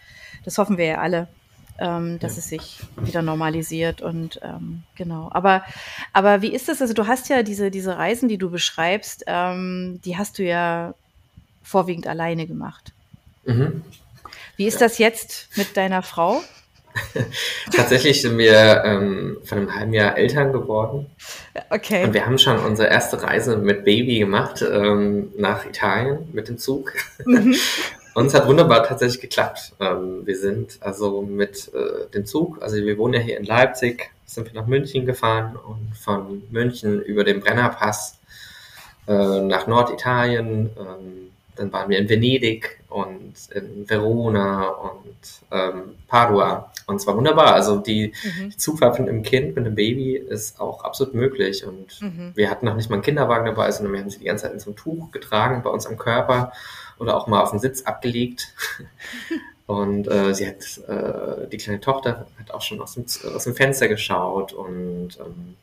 [0.43, 1.29] das hoffen wir ja alle,
[1.79, 4.01] ähm, dass es sich wieder normalisiert.
[4.01, 5.29] Und ähm, genau.
[5.31, 5.63] Aber,
[6.11, 6.81] aber wie ist das?
[6.81, 10.93] Also du hast ja diese, diese Reisen, die du beschreibst, ähm, die hast du ja
[11.63, 12.91] vorwiegend alleine gemacht.
[13.45, 13.81] Mhm.
[14.59, 16.41] Wie ist das jetzt mit deiner Frau?
[17.73, 21.09] Tatsächlich sind wir ähm, vor einem halben Jahr Eltern geworden.
[21.69, 22.03] Okay.
[22.03, 26.57] Und wir haben schon unsere erste Reise mit Baby gemacht ähm, nach Italien mit dem
[26.57, 26.91] Zug.
[27.25, 27.55] Mhm.
[28.15, 29.75] Und es hat wunderbar tatsächlich geklappt.
[29.79, 34.11] Ähm, wir sind also mit äh, dem Zug, also wir wohnen ja hier in Leipzig,
[34.25, 38.17] sind wir nach München gefahren und von München über den Brennerpass
[39.07, 40.71] äh, nach Norditalien.
[40.77, 41.28] Ähm,
[41.59, 45.17] dann waren wir in Venedig und in Verona und
[45.51, 46.71] ähm, Padua.
[46.87, 47.53] Und es war wunderbar.
[47.53, 48.51] Also die, mhm.
[48.51, 51.65] die Zugfahrt mit einem Kind, mit einem Baby ist auch absolut möglich.
[51.65, 52.31] Und mhm.
[52.33, 54.53] wir hatten noch nicht mal einen Kinderwagen dabei, sondern wir haben sie die ganze Zeit
[54.53, 56.53] in so einem Tuch getragen bei uns am Körper
[56.97, 58.53] oder auch mal auf den Sitz abgelegt.
[59.67, 63.03] und äh, sie hat, äh, die kleine Tochter hat auch schon aus dem,
[63.35, 64.53] aus dem Fenster geschaut.
[64.53, 65.55] Und ähm,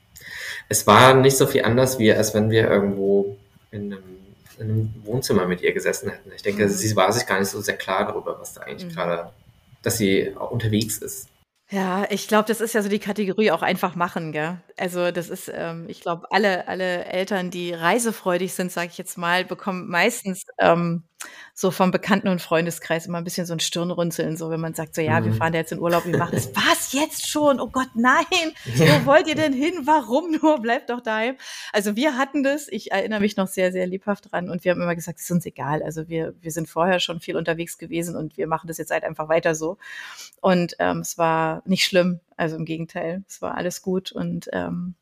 [0.68, 3.38] es war nicht so viel anders, wie als wenn wir irgendwo
[3.70, 4.25] in einem
[4.58, 6.30] in einem Wohnzimmer mit ihr gesessen hätten.
[6.34, 6.68] Ich denke, mhm.
[6.68, 8.94] sie war sich gar nicht so sehr klar darüber, was da eigentlich mhm.
[8.94, 9.32] gerade
[9.86, 11.28] dass sie unterwegs ist.
[11.70, 14.60] Ja, ich glaube, das ist ja so die Kategorie auch einfach machen, gell?
[14.76, 19.16] Also das ist, ähm, ich glaube, alle, alle Eltern, die reisefreudig sind, sage ich jetzt
[19.16, 21.04] mal, bekommen meistens ähm,
[21.54, 24.94] so vom Bekannten- und Freundeskreis immer ein bisschen so ein Stirnrunzeln, so wenn man sagt,
[24.94, 25.24] so ja, mhm.
[25.24, 26.50] wir fahren da jetzt in Urlaub, wir machen das.
[26.54, 27.60] Was, jetzt schon?
[27.60, 28.24] Oh Gott, nein!
[28.74, 29.72] Wo wollt ihr denn hin?
[29.84, 30.60] Warum nur?
[30.60, 31.36] Bleibt doch daheim.
[31.72, 34.82] Also wir hatten das, ich erinnere mich noch sehr, sehr lebhaft dran und wir haben
[34.82, 35.82] immer gesagt, es ist uns egal.
[35.82, 39.04] Also wir, wir sind vorher schon viel unterwegs gewesen und wir machen das jetzt halt
[39.04, 39.78] einfach weiter so.
[40.42, 44.94] Und ähm, es war nicht schlimm, also im Gegenteil, es war alles gut und ähm,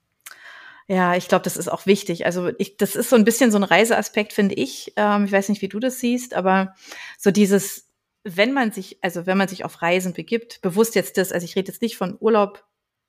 [0.87, 2.27] ja, ich glaube, das ist auch wichtig.
[2.27, 4.93] Also ich, das ist so ein bisschen so ein Reiseaspekt, finde ich.
[4.97, 6.75] Ähm, ich weiß nicht, wie du das siehst, aber
[7.19, 7.89] so dieses,
[8.23, 11.57] wenn man sich, also wenn man sich auf Reisen begibt, bewusst jetzt das, also ich
[11.57, 12.65] rede jetzt nicht von Urlaub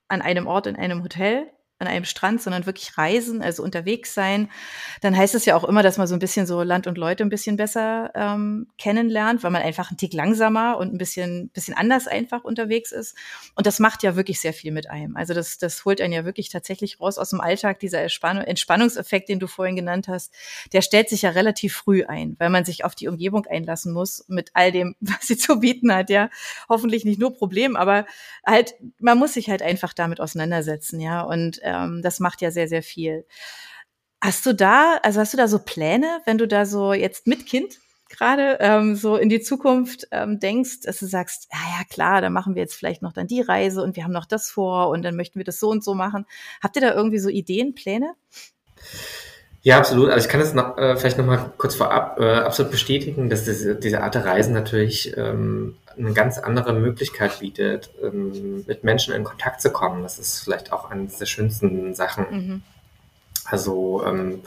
[0.08, 4.50] an einem Ort in einem Hotel, an einem Strand, sondern wirklich reisen, also unterwegs sein,
[5.02, 7.24] dann heißt es ja auch immer, dass man so ein bisschen so Land und Leute
[7.24, 11.74] ein bisschen besser ähm, kennenlernt, weil man einfach ein Tick langsamer und ein bisschen, bisschen
[11.74, 13.18] anders einfach unterwegs ist.
[13.56, 15.18] Und das macht ja wirklich sehr viel mit einem.
[15.18, 17.80] Also das, das holt einen ja wirklich tatsächlich raus aus dem Alltag.
[17.80, 20.34] Dieser Entspannungseffekt, den du vorhin genannt hast,
[20.72, 24.24] der stellt sich ja relativ früh ein, weil man sich auf die Umgebung einlassen muss
[24.30, 26.10] mit all dem, was sie zu bieten hat.
[26.10, 26.30] Ja,
[26.70, 28.06] hoffentlich nicht nur Problem, aber
[28.46, 31.02] halt, man muss sich halt einfach damit auseinandersetzen.
[31.02, 33.26] Ja, und ähm, das macht ja sehr, sehr viel.
[34.22, 37.46] Hast du da, also hast du da so Pläne, wenn du da so jetzt mit
[37.46, 42.22] Kind gerade ähm, so in die Zukunft ähm, denkst, dass du sagst, ja, ja, klar,
[42.22, 44.90] dann machen wir jetzt vielleicht noch dann die Reise und wir haben noch das vor
[44.90, 46.26] und dann möchten wir das so und so machen.
[46.62, 48.14] Habt ihr da irgendwie so Ideen, Pläne?
[49.66, 50.12] Ja, absolut.
[50.12, 53.46] Also ich kann das noch, äh, vielleicht noch mal kurz vorab äh, absolut bestätigen, dass
[53.46, 59.16] diese, diese Art der Reisen natürlich ähm, eine ganz andere Möglichkeit bietet, ähm, mit Menschen
[59.16, 60.04] in Kontakt zu kommen.
[60.04, 62.26] Das ist vielleicht auch eines der schönsten Sachen.
[62.30, 62.62] Mhm.
[63.46, 64.42] Also ähm,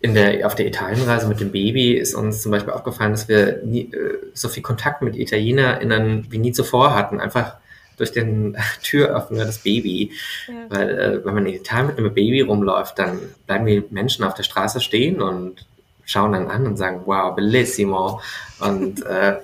[0.00, 3.60] in der, auf der Italienreise mit dem Baby ist uns zum Beispiel aufgefallen, dass wir
[3.62, 7.20] nie, äh, so viel Kontakt mit ItalienerInnen wie nie zuvor hatten.
[7.20, 7.58] Einfach
[7.96, 10.12] durch den Türöffner das Baby.
[10.48, 10.54] Ja.
[10.68, 14.34] Weil äh, wenn man in Italien mit einem Baby rumläuft, dann bleiben die Menschen auf
[14.34, 15.66] der Straße stehen und
[16.04, 18.20] schauen dann an und sagen, wow, bellissimo.
[18.60, 19.36] Und äh,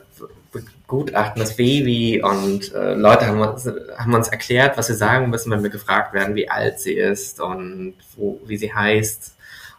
[0.52, 5.50] begutachten das Baby und äh, Leute haben uns, haben uns erklärt, was sie sagen müssen,
[5.50, 9.34] wenn wir gefragt werden, wie alt sie ist und wo, wie sie heißt.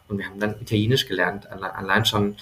[0.08, 2.36] Und wir haben dann Italienisch gelernt, allein schon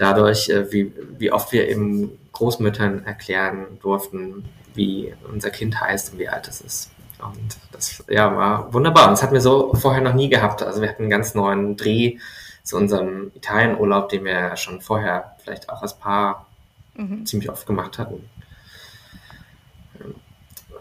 [0.00, 6.18] dadurch, äh, wie, wie oft wir eben Großmüttern erklären durften, wie unser Kind heißt und
[6.18, 6.90] wie alt es ist.
[7.18, 9.04] Und das ja, war wunderbar.
[9.04, 10.62] Und das hatten wir so vorher noch nie gehabt.
[10.62, 12.16] Also wir hatten einen ganz neuen Dreh
[12.62, 16.46] zu unserem Italienurlaub, den wir schon vorher vielleicht auch als Paar
[16.94, 17.26] mhm.
[17.26, 18.24] ziemlich oft gemacht hatten.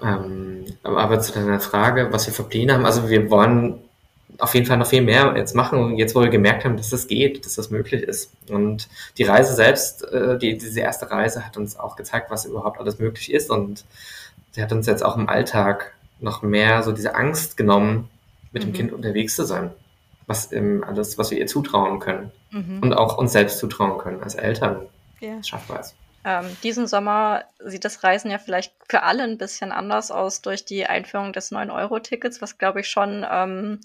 [0.01, 3.81] Ähm, aber zu deiner Frage, was wir für Pläne haben, also wir wollen
[4.37, 7.07] auf jeden Fall noch viel mehr jetzt machen, jetzt wo wir gemerkt haben, dass das
[7.07, 8.31] geht, dass das möglich ist.
[8.49, 8.87] Und
[9.17, 12.99] die Reise selbst, äh, die, diese erste Reise hat uns auch gezeigt, was überhaupt alles
[12.99, 13.85] möglich ist und
[14.51, 18.09] sie hat uns jetzt auch im Alltag noch mehr so diese Angst genommen,
[18.51, 18.67] mit mhm.
[18.67, 19.71] dem Kind unterwegs zu sein.
[20.27, 22.79] Was ähm, alles, was wir ihr zutrauen können mhm.
[22.81, 24.85] und auch uns selbst zutrauen können als Eltern.
[25.19, 25.41] Ja.
[25.43, 25.95] Schaffbar ist.
[26.23, 30.65] Ähm, diesen Sommer sieht das Reisen ja vielleicht für alle ein bisschen anders aus durch
[30.65, 33.79] die Einführung des 9-Euro-Tickets, was glaube ich schon ähm,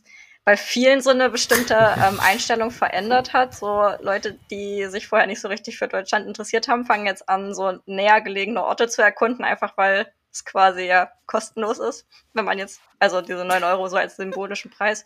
[0.44, 3.54] bei vielen so eine bestimmte ähm, Einstellung verändert hat.
[3.54, 7.54] So Leute, die sich vorher nicht so richtig für Deutschland interessiert haben, fangen jetzt an,
[7.54, 12.59] so näher gelegene Orte zu erkunden, einfach weil es quasi ja kostenlos ist, wenn man
[12.59, 15.04] jetzt also diese 9 Euro so als symbolischen Preis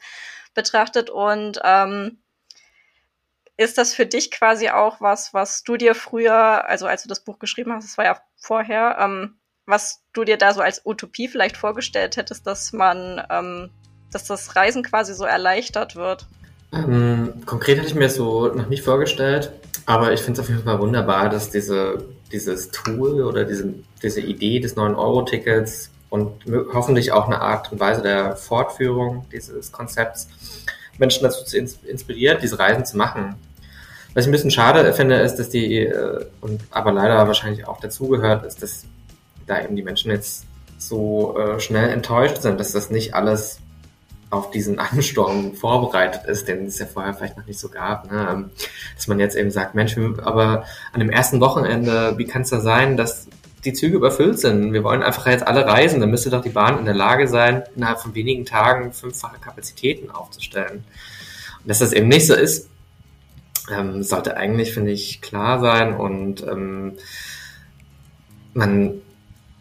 [0.55, 1.11] betrachtet.
[1.11, 2.19] Und ähm,
[3.57, 7.25] ist das für dich quasi auch was, was du dir früher, also als du das
[7.25, 11.29] Buch geschrieben hast, das war ja vorher, ähm, was du dir da so als Utopie
[11.29, 13.71] vielleicht vorgestellt hättest, dass man, ähm,
[14.13, 16.27] dass das Reisen quasi so erleichtert wird?
[16.73, 19.53] Ähm, konkret hatte ich mir so noch nicht vorgestellt,
[19.87, 24.21] aber ich finde es auf jeden Fall wunderbar, dass diese, dieses Tool oder diese, diese
[24.21, 30.29] Idee des 9-Euro-Tickets und hoffentlich auch eine Art und Weise der Fortführung dieses Konzepts
[30.99, 33.37] Menschen dazu zu inspiriert, diese Reisen zu machen.
[34.15, 37.81] Was ich ein bisschen schade finde, ist, dass die, äh, und aber leider wahrscheinlich auch
[37.81, 38.85] dazugehört, ist, dass
[39.47, 40.45] da eben die Menschen jetzt
[40.79, 43.61] so äh, schnell enttäuscht sind, dass das nicht alles
[44.31, 48.11] auf diesen Ansturm vorbereitet ist, den es ja vorher vielleicht noch nicht so gab.
[48.11, 48.29] Ne?
[48.31, 48.51] Ähm,
[48.95, 52.61] dass man jetzt eben sagt, Mensch, aber an dem ersten Wochenende, wie kann es da
[52.61, 53.29] sein, dass
[53.65, 54.73] die Züge überfüllt sind?
[54.73, 56.01] Wir wollen einfach jetzt alle reisen.
[56.01, 60.11] Dann müsste doch die Bahn in der Lage sein, innerhalb von wenigen Tagen fünffache Kapazitäten
[60.11, 60.85] aufzustellen.
[61.63, 62.69] Und dass das eben nicht so ist,
[63.71, 66.95] ähm, sollte eigentlich, finde ich, klar sein und ähm,
[68.55, 69.03] man,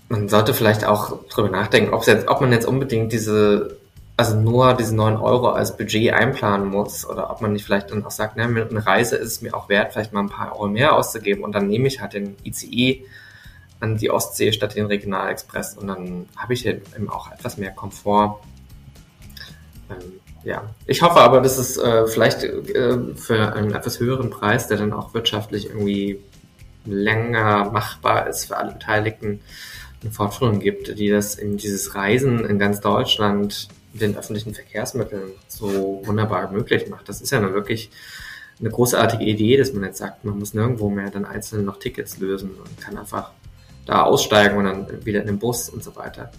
[0.10, 3.76] man sollte vielleicht auch drüber nachdenken, ob, jetzt, ob man jetzt unbedingt diese,
[4.17, 8.03] also nur diese neun Euro als Budget einplanen muss oder ob man nicht vielleicht dann
[8.03, 10.67] auch sagt, ne, eine Reise ist es mir auch wert, vielleicht mal ein paar Euro
[10.67, 13.06] mehr auszugeben und dann nehme ich halt den ICE
[13.80, 18.41] an die Ostsee statt den Regionalexpress und dann habe ich eben auch etwas mehr Komfort.
[19.91, 24.67] Ähm, ja, ich hoffe aber, dass es äh, vielleicht äh, für einen etwas höheren Preis,
[24.67, 26.19] der dann auch wirtschaftlich irgendwie
[26.86, 29.41] länger machbar ist für alle Beteiligten,
[30.01, 36.02] eine Fortführung gibt, die das eben dieses Reisen in ganz Deutschland den öffentlichen Verkehrsmitteln so
[36.06, 37.10] wunderbar möglich macht.
[37.10, 37.89] Das ist ja nun wirklich
[38.60, 42.17] eine großartige Idee, dass man jetzt sagt, man muss nirgendwo mehr dann einzeln noch Tickets
[42.17, 43.32] lösen und kann einfach
[43.86, 46.32] da aussteigen und dann wieder in den Bus und so weiter.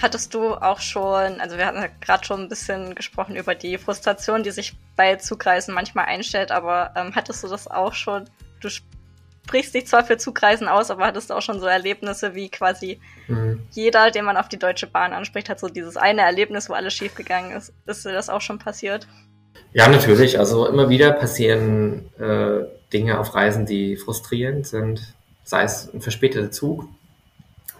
[0.00, 3.78] Hattest du auch schon, also wir hatten ja gerade schon ein bisschen gesprochen über die
[3.78, 8.24] Frustration, die sich bei Zugreisen manchmal einstellt, aber ähm, hattest du das auch schon?
[8.60, 8.68] Du
[9.44, 13.60] sprichst dich zwar für Zugreisen aus, aber hattest auch schon so Erlebnisse wie quasi mhm.
[13.72, 16.94] jeder, den man auf die Deutsche Bahn anspricht, hat so dieses eine Erlebnis, wo alles
[16.94, 17.72] schiefgegangen ist.
[17.86, 19.06] Ist dir das auch schon passiert?
[19.72, 20.38] Ja, natürlich.
[20.38, 26.50] Also immer wieder passieren äh, Dinge auf Reisen, die frustrierend sind, sei es ein verspäteter
[26.50, 26.88] Zug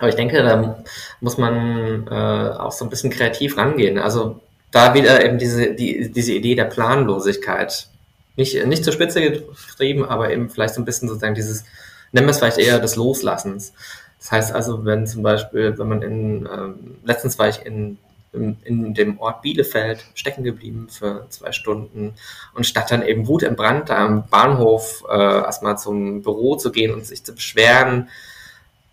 [0.03, 0.83] aber ich denke, da
[1.21, 3.99] muss man äh, auch so ein bisschen kreativ rangehen.
[4.01, 4.41] Also
[4.73, 7.87] da wieder eben diese, die, diese Idee der Planlosigkeit.
[8.37, 11.65] Nicht, nicht zur Spitze getrieben, aber eben vielleicht so ein bisschen sozusagen dieses,
[12.13, 13.73] nennen wir es vielleicht eher des Loslassens.
[14.19, 17.99] Das heißt also, wenn zum Beispiel, wenn man in, ähm, letztens war ich in,
[18.33, 22.15] in, in dem Ort Bielefeld stecken geblieben für zwei Stunden
[22.55, 26.73] und statt dann eben Wut im Brand da am Bahnhof äh, erstmal zum Büro zu
[26.73, 28.09] gehen und sich zu beschweren,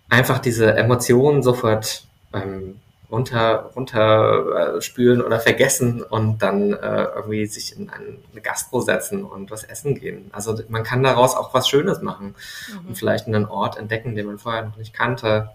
[0.09, 2.79] einfach diese Emotionen sofort ähm,
[3.11, 9.23] runter, runter äh, spülen oder vergessen und dann äh, irgendwie sich in eine Gastro setzen
[9.23, 10.29] und was essen gehen.
[10.31, 12.35] Also man kann daraus auch was Schönes machen
[12.71, 12.89] mhm.
[12.89, 15.49] und vielleicht einen Ort entdecken, den man vorher noch nicht kannte.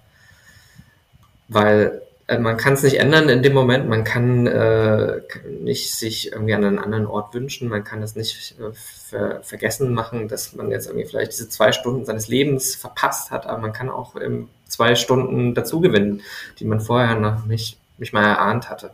[1.48, 5.20] Weil man kann es nicht ändern in dem Moment, man kann äh,
[5.60, 9.92] nicht sich irgendwie an einen anderen Ort wünschen, man kann es nicht äh, ver vergessen
[9.92, 13.72] machen, dass man jetzt irgendwie vielleicht diese zwei Stunden seines Lebens verpasst hat, aber man
[13.72, 16.22] kann auch ähm, zwei Stunden dazugewinnen,
[16.58, 18.90] die man vorher noch nicht, nicht mal erahnt hatte.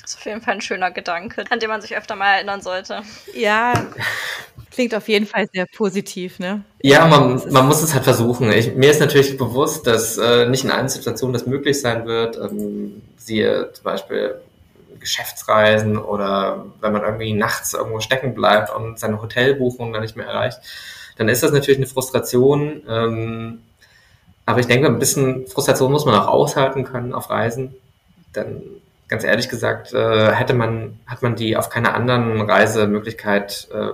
[0.00, 2.60] Das ist auf jeden Fall ein schöner Gedanke, an den man sich öfter mal erinnern
[2.60, 3.02] sollte.
[3.34, 3.86] Ja,
[4.74, 6.64] klingt auf jeden Fall sehr positiv, ne?
[6.82, 8.52] Ja, man, man muss es halt versuchen.
[8.52, 12.36] Ich, mir ist natürlich bewusst, dass äh, nicht in allen Situationen das möglich sein wird.
[12.36, 14.40] Ähm, siehe zum Beispiel
[15.00, 20.26] Geschäftsreisen oder wenn man irgendwie nachts irgendwo stecken bleibt und seine Hotelbuchung dann nicht mehr
[20.26, 20.58] erreicht,
[21.16, 22.82] dann ist das natürlich eine Frustration.
[22.88, 23.60] Ähm,
[24.46, 27.74] aber ich denke, ein bisschen Frustration muss man auch aushalten können auf Reisen.
[28.34, 28.62] Denn
[29.08, 33.90] ganz ehrlich gesagt, äh, hätte man, hat man die auf keiner anderen Reisemöglichkeit, äh,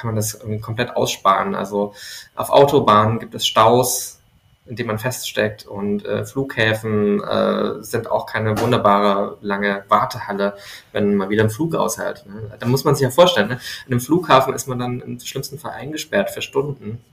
[0.00, 1.54] kann man das irgendwie komplett aussparen.
[1.54, 1.92] Also
[2.34, 4.18] auf Autobahnen gibt es Staus,
[4.64, 10.54] in denen man feststeckt und äh, Flughäfen äh, sind auch keine wunderbare lange Wartehalle,
[10.92, 12.24] wenn man wieder einen Flug aushält.
[12.26, 12.50] Ne?
[12.58, 13.60] Da muss man sich ja vorstellen, ne?
[13.86, 17.04] in einem Flughafen ist man dann im schlimmsten Fall eingesperrt für Stunden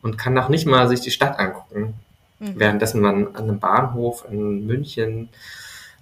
[0.00, 1.94] und kann noch nicht mal sich die Stadt angucken.
[2.38, 2.52] Mhm.
[2.56, 5.30] Währenddessen man an einem Bahnhof in München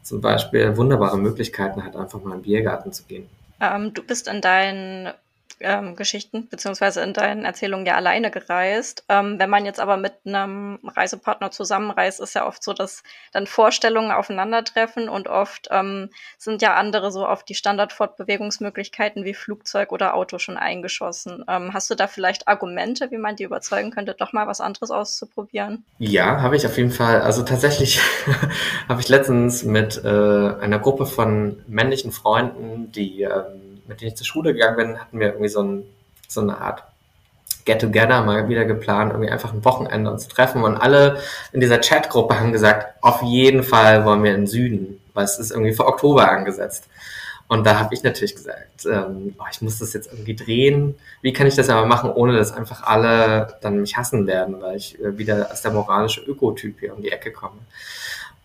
[0.03, 3.27] zum Beispiel wunderbare Möglichkeiten hat, einfach mal in den Biergarten zu gehen.
[3.61, 5.15] Ähm, du bist in deinen
[5.61, 9.05] ähm, Geschichten beziehungsweise in deinen Erzählungen ja alleine gereist.
[9.09, 13.47] Ähm, wenn man jetzt aber mit einem Reisepartner zusammenreist, ist ja oft so, dass dann
[13.47, 20.15] Vorstellungen aufeinandertreffen und oft ähm, sind ja andere so auf die Standardfortbewegungsmöglichkeiten wie Flugzeug oder
[20.15, 21.45] Auto schon eingeschossen.
[21.49, 24.91] Ähm, hast du da vielleicht Argumente, wie man die überzeugen könnte, doch mal was anderes
[24.91, 25.85] auszuprobieren?
[25.99, 27.23] Ja, habe ich auf jeden Fall.
[27.23, 28.01] Also tatsächlich
[28.89, 34.17] habe ich letztens mit äh, einer Gruppe von männlichen Freunden, die ähm, mit denen ich
[34.17, 35.83] zur Schule gegangen bin, hatten wir irgendwie so ein
[36.29, 36.83] so eine Art
[37.65, 40.63] Get-Together mal wieder geplant, irgendwie einfach ein Wochenende uns treffen.
[40.63, 41.19] Und alle
[41.53, 45.39] in dieser Chatgruppe haben gesagt, auf jeden Fall wollen wir in den Süden, weil es
[45.39, 46.89] ist irgendwie für Oktober angesetzt.
[47.49, 50.97] Und da habe ich natürlich gesagt, ähm, oh, ich muss das jetzt irgendwie drehen.
[51.23, 54.77] Wie kann ich das aber machen, ohne dass einfach alle dann mich hassen werden, weil
[54.77, 57.59] ich äh, wieder als der moralische Ökotyp hier um die Ecke komme.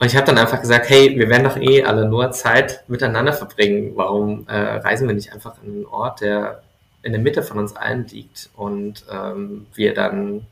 [0.01, 3.33] Und ich habe dann einfach gesagt, hey, wir werden doch eh alle nur Zeit miteinander
[3.33, 3.91] verbringen.
[3.93, 6.63] Warum äh, reisen wir nicht einfach in einen Ort, der
[7.03, 10.47] in der Mitte von uns allen liegt und ähm, wir dann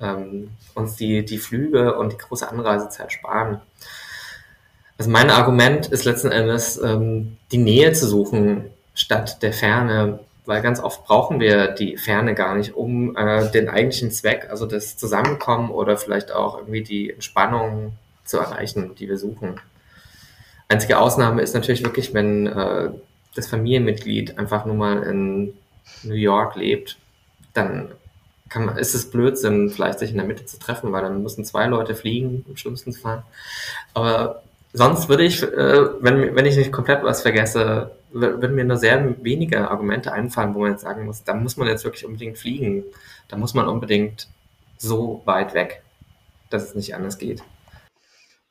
[0.00, 3.60] ähm, uns die, die Flüge und die große Anreisezeit sparen?
[4.98, 10.60] Also mein Argument ist letzten Endes, ähm, die Nähe zu suchen statt der Ferne, weil
[10.60, 14.96] ganz oft brauchen wir die Ferne gar nicht, um äh, den eigentlichen Zweck, also das
[14.96, 17.92] Zusammenkommen oder vielleicht auch irgendwie die Entspannung
[18.28, 19.60] zu erreichen, die wir suchen.
[20.68, 22.90] Einzige Ausnahme ist natürlich wirklich, wenn äh,
[23.34, 25.54] das Familienmitglied einfach nur mal in
[26.02, 26.98] New York lebt,
[27.54, 27.88] dann
[28.50, 31.44] kann man, ist es Blödsinn, vielleicht sich in der Mitte zu treffen, weil dann müssen
[31.44, 33.22] zwei Leute fliegen, im schlimmsten Fall.
[33.94, 38.76] Aber sonst würde ich, äh, wenn, wenn ich nicht komplett was vergesse, würden mir nur
[38.76, 42.38] sehr wenige Argumente einfallen, wo man jetzt sagen muss, da muss man jetzt wirklich unbedingt
[42.38, 42.84] fliegen.
[43.28, 44.28] Da muss man unbedingt
[44.78, 45.82] so weit weg,
[46.50, 47.42] dass es nicht anders geht.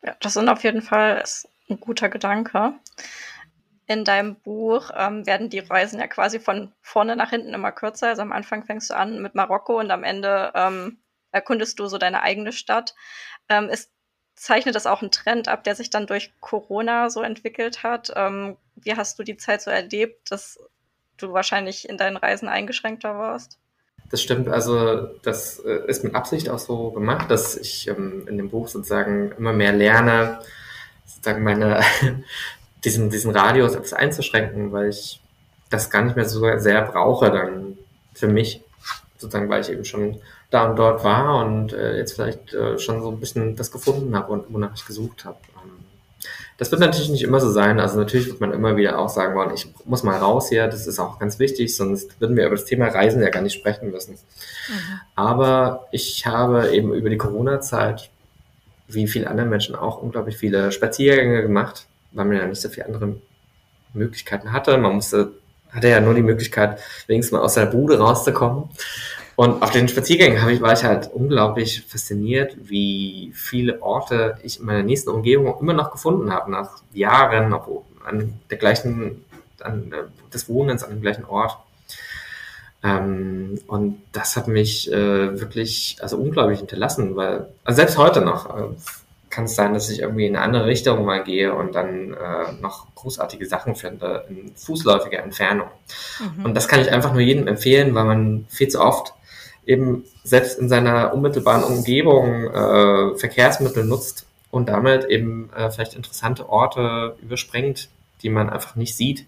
[0.04, 1.24] Ja, das sind auf jeden Fall
[1.70, 2.74] ein guter Gedanke.
[3.88, 8.08] In deinem Buch ähm, werden die Reisen ja quasi von vorne nach hinten immer kürzer.
[8.10, 11.00] Also am Anfang fängst du an mit Marokko und am Ende ähm,
[11.32, 12.96] erkundest du so deine eigene Stadt.
[13.50, 13.92] Ähm, ist
[14.36, 18.12] zeichnet das auch einen Trend ab, der sich dann durch Corona so entwickelt hat.
[18.16, 20.60] Ähm, wie hast du die Zeit so erlebt, dass
[21.18, 23.58] du wahrscheinlich in deinen Reisen eingeschränkter warst?
[24.10, 28.38] Das stimmt, also das äh, ist mit Absicht auch so gemacht, dass ich ähm, in
[28.38, 30.40] dem Buch sozusagen immer mehr lerne,
[31.06, 31.82] sozusagen meine,
[32.84, 35.22] diesen, diesen Radius etwas einzuschränken, weil ich
[35.70, 37.78] das gar nicht mehr so sehr brauche dann
[38.14, 38.62] für mich,
[39.18, 43.02] sozusagen, weil ich eben schon da und dort war und äh, jetzt vielleicht äh, schon
[43.02, 45.38] so ein bisschen das gefunden habe und wonach ich gesucht habe.
[46.58, 47.80] Das wird natürlich nicht immer so sein.
[47.80, 50.88] Also natürlich wird man immer wieder auch sagen wollen, ich muss mal raus hier, das
[50.88, 53.92] ist auch ganz wichtig, sonst würden wir über das Thema Reisen ja gar nicht sprechen
[53.92, 54.14] müssen.
[54.14, 55.00] Mhm.
[55.16, 58.10] Aber ich habe eben über die Corona-Zeit,
[58.88, 62.88] wie viele andere Menschen auch, unglaublich viele Spaziergänge gemacht, weil man ja nicht so viele
[62.88, 63.16] andere
[63.94, 64.78] Möglichkeiten hatte.
[64.78, 65.34] Man musste,
[65.72, 68.70] hatte ja nur die Möglichkeit, wenigstens mal aus der Bude rauszukommen.
[69.38, 74.66] Und auf den Spaziergängen ich, war ich halt unglaublich fasziniert, wie viele Orte ich in
[74.66, 77.54] meiner nächsten Umgebung immer noch gefunden habe, nach Jahren
[78.04, 79.24] an der gleichen,
[79.62, 81.56] an, äh, des Wohnens an dem gleichen Ort.
[82.84, 88.50] Ähm, und das hat mich äh, wirklich, also unglaublich hinterlassen, weil, also selbst heute noch,
[88.50, 88.70] äh,
[89.30, 92.54] kann es sein, dass ich irgendwie in eine andere Richtung mal gehe und dann äh,
[92.60, 95.68] noch großartige Sachen finde in fußläufiger Entfernung.
[96.38, 96.46] Mhm.
[96.46, 99.14] Und das kann ich einfach nur jedem empfehlen, weil man viel zu oft
[99.68, 106.50] eben selbst in seiner unmittelbaren Umgebung äh, Verkehrsmittel nutzt und damit eben äh, vielleicht interessante
[106.50, 107.90] Orte überspringt,
[108.24, 109.26] die man einfach nicht sieht.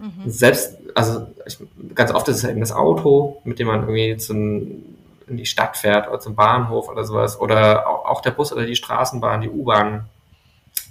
[0.00, 0.28] Mhm.
[0.30, 1.58] Selbst, also ich,
[1.94, 4.82] ganz oft ist es eben das Auto, mit dem man irgendwie zum,
[5.28, 8.64] in die Stadt fährt oder zum Bahnhof oder sowas, oder auch, auch der Bus oder
[8.64, 10.06] die Straßenbahn, die U-Bahn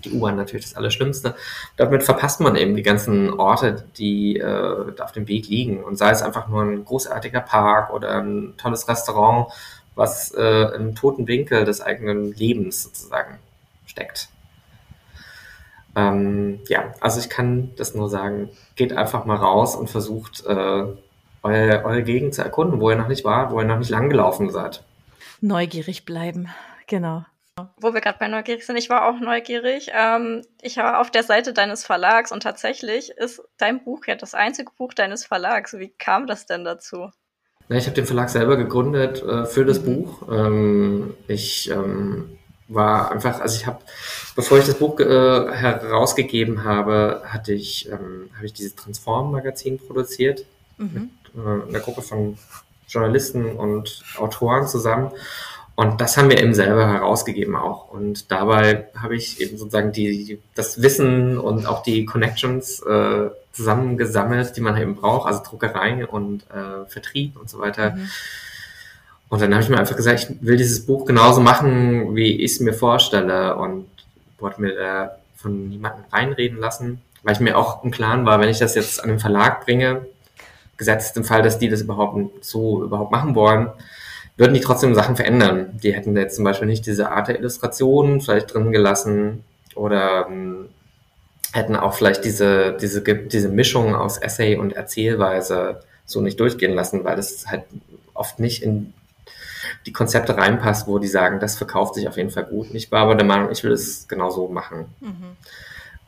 [0.05, 1.35] die U-Bahn natürlich das Allerschlimmste.
[1.77, 5.83] Damit verpasst man eben die ganzen Orte, die äh, auf dem Weg liegen.
[5.83, 9.51] Und sei es einfach nur ein großartiger Park oder ein tolles Restaurant,
[9.95, 13.39] was äh, im toten Winkel des eigenen Lebens sozusagen
[13.85, 14.29] steckt.
[15.95, 20.83] Ähm, ja, also ich kann das nur sagen, geht einfach mal raus und versucht, äh,
[21.43, 24.09] eure, eure Gegend zu erkunden, wo ihr noch nicht war, wo ihr noch nicht lang
[24.09, 24.83] gelaufen seid.
[25.41, 26.49] Neugierig bleiben,
[26.87, 27.25] genau.
[27.77, 29.89] Wo wir gerade bei neugierig sind, ich war auch neugierig.
[29.93, 34.33] Ähm, ich war auf der Seite deines Verlags und tatsächlich ist dein Buch ja das
[34.33, 35.73] einzige Buch deines Verlags.
[35.77, 37.11] Wie kam das denn dazu?
[37.69, 39.85] Ja, ich habe den Verlag selber gegründet äh, für das mhm.
[39.85, 40.27] Buch.
[40.29, 42.37] Ähm, ich ähm,
[42.67, 43.79] war einfach, also ich habe,
[44.35, 50.45] bevor ich das Buch äh, herausgegeben habe, hatte ich, ähm, habe ich dieses Transform-Magazin produziert
[50.77, 51.09] mhm.
[51.33, 52.37] mit äh, einer Gruppe von
[52.89, 55.11] Journalisten und Autoren zusammen.
[55.75, 57.89] Und das haben wir eben selber herausgegeben auch.
[57.89, 64.55] Und dabei habe ich eben sozusagen die, das Wissen und auch die Connections äh, zusammengesammelt,
[64.55, 67.91] die man eben braucht, also Druckerei und äh, Vertrieb und so weiter.
[67.91, 68.09] Mhm.
[69.27, 72.53] Und dann habe ich mir einfach gesagt, ich will dieses Buch genauso machen, wie ich
[72.53, 73.57] es mir vorstelle.
[73.57, 73.87] Und
[74.39, 78.49] wollte mir da von niemandem reinreden lassen, weil ich mir auch im Klaren war, wenn
[78.49, 80.05] ich das jetzt an den Verlag bringe,
[80.77, 83.69] gesetzt im Fall, dass die das überhaupt so überhaupt machen wollen,
[84.37, 85.79] würden die trotzdem Sachen verändern.
[85.81, 89.43] Die hätten jetzt zum Beispiel nicht diese Art der Illustration vielleicht drin gelassen
[89.75, 90.69] oder ähm,
[91.53, 97.03] hätten auch vielleicht diese, diese, diese Mischung aus Essay und Erzählweise so nicht durchgehen lassen,
[97.03, 97.63] weil es halt
[98.13, 98.93] oft nicht in
[99.85, 102.67] die Konzepte reinpasst, wo die sagen, das verkauft sich auf jeden Fall gut.
[102.73, 104.85] Ich war aber der Meinung, ich will es genauso machen.
[104.99, 105.37] Mhm.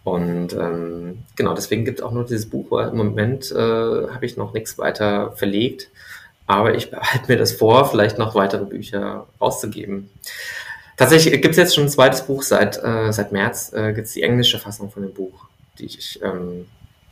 [0.03, 2.71] Und ähm, genau, deswegen gibt es auch nur dieses Buch.
[2.71, 5.89] Im Moment äh, habe ich noch nichts weiter verlegt,
[6.48, 10.10] aber ich behalte mir das vor, vielleicht noch weitere Bücher rauszugeben.
[10.95, 14.14] Tatsächlich gibt es jetzt schon ein zweites Buch seit, äh, seit März, äh, gibt es
[14.14, 15.45] die englische Fassung von dem Buch,
[15.78, 16.66] die ich ähm,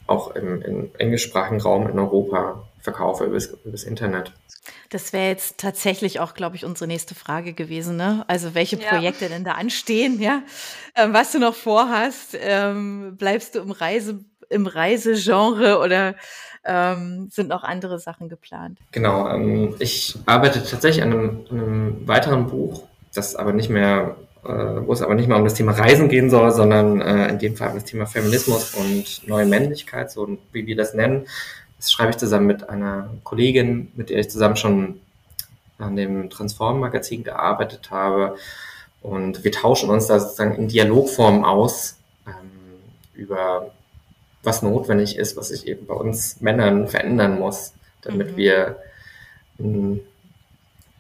[0.07, 4.31] auch im, im englischsprachigen Raum in Europa verkaufe übers, übers Internet.
[4.89, 7.97] Das wäre jetzt tatsächlich auch, glaube ich, unsere nächste Frage gewesen.
[7.97, 8.23] Ne?
[8.27, 9.29] Also welche Projekte ja.
[9.29, 10.41] denn da anstehen, ja?
[10.95, 16.15] Ähm, was du noch vorhast, ähm, bleibst du im Reise im Reisegenre oder
[16.65, 18.79] ähm, sind noch andere Sachen geplant?
[18.91, 24.49] Genau, ähm, ich arbeite tatsächlich an einem, einem weiteren Buch, das aber nicht mehr, äh,
[24.49, 27.55] wo es aber nicht mehr um das Thema Reisen gehen soll, sondern äh, in dem
[27.55, 31.27] Fall um das Thema Feminismus und neue Männlichkeit, so wie wir das nennen.
[31.77, 35.01] Das schreibe ich zusammen mit einer Kollegin, mit der ich zusammen schon
[35.77, 38.37] an dem Transform-Magazin gearbeitet habe.
[39.01, 42.49] Und wir tauschen uns da sozusagen in Dialogform aus ähm,
[43.13, 43.71] über
[44.45, 48.37] was notwendig ist, was sich eben bei uns Männern verändern muss, damit mhm.
[48.37, 48.79] wir
[49.57, 49.99] in,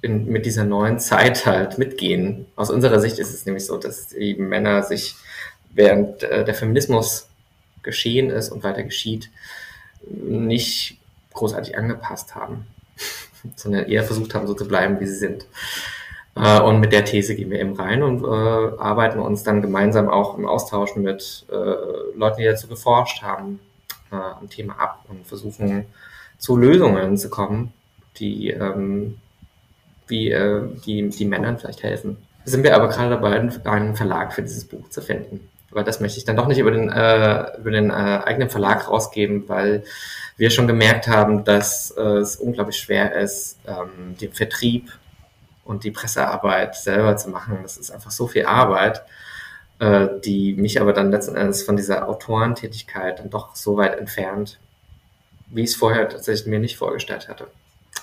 [0.01, 2.45] in, mit dieser neuen Zeit halt mitgehen.
[2.55, 5.15] Aus unserer Sicht ist es nämlich so, dass eben Männer sich
[5.73, 7.27] während äh, der Feminismus
[7.83, 9.29] geschehen ist und weiter geschieht,
[10.07, 10.97] nicht
[11.33, 12.67] großartig angepasst haben,
[13.55, 15.45] sondern eher versucht haben, so zu bleiben, wie sie sind.
[16.35, 20.09] Äh, und mit der These gehen wir eben rein und äh, arbeiten uns dann gemeinsam
[20.09, 23.59] auch im Austausch mit äh, Leuten, die dazu geforscht haben,
[24.11, 25.85] äh, am Thema ab und versuchen
[26.37, 27.73] zu Lösungen zu kommen,
[28.17, 29.17] die, ähm,
[30.07, 32.17] wie, äh, die, die Männern vielleicht helfen.
[32.43, 33.31] Sind wir aber gerade dabei,
[33.63, 35.49] einen Verlag für dieses Buch zu finden.
[35.71, 38.87] Aber das möchte ich dann doch nicht über den, äh, über den äh, eigenen Verlag
[38.87, 39.83] rausgeben, weil
[40.37, 44.91] wir schon gemerkt haben, dass äh, es unglaublich schwer ist, ähm, den Vertrieb
[45.65, 47.59] und die Pressearbeit selber zu machen.
[47.63, 49.03] Das ist einfach so viel Arbeit,
[49.79, 54.59] äh, die mich aber dann letzten Endes von dieser Autorentätigkeit dann doch so weit entfernt,
[55.47, 57.47] wie ich es vorher tatsächlich mir nicht vorgestellt hatte.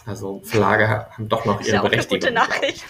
[0.04, 2.28] Also Verlage haben doch noch ihre ja Berechtigung.
[2.28, 2.84] Eine gute Nachricht.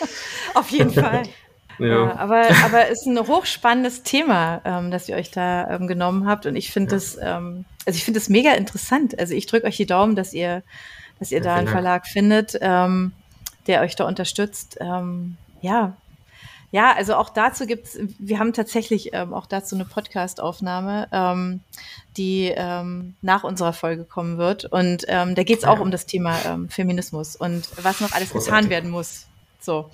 [0.54, 1.24] Auf jeden Fall.
[1.78, 1.88] Ja.
[1.88, 2.16] ja.
[2.16, 6.56] aber aber ist ein hochspannendes Thema, ähm, das ihr euch da ähm, genommen habt und
[6.56, 6.96] ich finde ja.
[6.96, 9.18] das ähm, also ich finde das mega interessant.
[9.18, 10.62] Also ich drücke euch die Daumen, dass ihr
[11.18, 12.56] dass ihr ja, da einen Verlag findet.
[12.62, 13.12] Ähm,
[13.66, 14.78] der euch da unterstützt.
[14.80, 15.96] Ähm, ja,
[16.72, 21.60] ja, also auch dazu gibt's, wir haben tatsächlich ähm, auch dazu eine Podcast-Aufnahme, ähm,
[22.16, 24.64] die ähm, nach unserer Folge kommen wird.
[24.64, 25.82] Und ähm, da geht es auch ja.
[25.82, 28.46] um das Thema ähm, Feminismus und was noch alles Großartig.
[28.46, 29.26] getan werden muss.
[29.60, 29.90] So.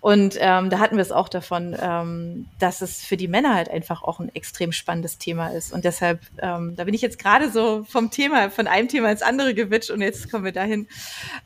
[0.00, 3.68] Und ähm, da hatten wir es auch davon, ähm, dass es für die Männer halt
[3.68, 5.72] einfach auch ein extrem spannendes Thema ist.
[5.72, 9.22] Und deshalb, ähm, da bin ich jetzt gerade so vom Thema, von einem Thema ins
[9.22, 10.88] andere gewitscht und jetzt kommen wir dahin.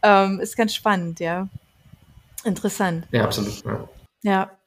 [0.03, 1.49] Ähm, ist ganz spannend, ja.
[2.45, 3.07] Interessant.
[3.11, 3.65] Ja, absolut.
[3.65, 3.89] Ja.
[4.23, 4.59] ja.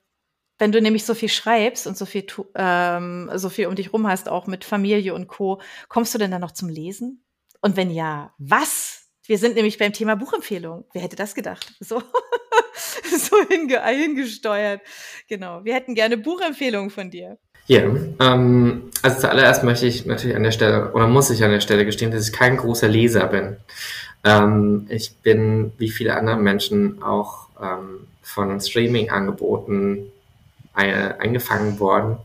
[0.57, 2.25] Wenn du nämlich so viel schreibst und so viel,
[2.55, 6.31] ähm, so viel um dich rum hast, auch mit Familie und Co., kommst du denn
[6.31, 7.25] dann noch zum Lesen?
[7.59, 9.09] Und wenn ja, was?
[9.25, 10.85] Wir sind nämlich beim Thema Buchempfehlung.
[10.93, 11.73] Wer hätte das gedacht?
[11.79, 12.01] So,
[13.17, 14.81] so hinge hingesteuert.
[15.27, 15.63] Genau.
[15.63, 17.37] Wir hätten gerne Buchempfehlungen von dir.
[17.67, 17.81] Ja,
[18.19, 21.85] ähm, also zuallererst möchte ich natürlich an der Stelle, oder muss ich an der Stelle
[21.85, 23.57] gestehen, dass ich kein großer Leser bin.
[24.23, 30.11] Ähm, ich bin, wie viele andere Menschen, auch ähm, von Streaming-Angeboten
[30.75, 32.17] eingefangen worden.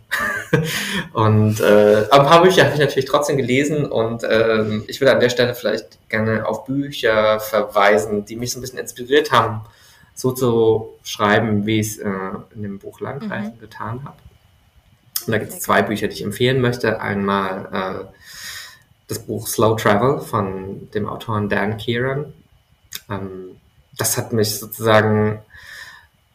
[1.13, 5.21] und äh, ein paar Bücher habe ich natürlich trotzdem gelesen und ähm, ich würde an
[5.21, 9.61] der Stelle vielleicht gerne auf Bücher verweisen, die mich so ein bisschen inspiriert haben,
[10.21, 12.11] so zu schreiben, wie ich es äh,
[12.55, 13.61] in dem Buch Landreisen mhm.
[13.61, 14.17] getan habe.
[15.27, 17.01] Und da gibt es zwei Bücher, die ich empfehlen möchte.
[17.01, 18.15] Einmal äh,
[19.09, 22.33] das Buch Slow Travel von dem Autoren Dan Kieran.
[23.09, 23.57] Ähm,
[23.97, 25.41] das hat mich sozusagen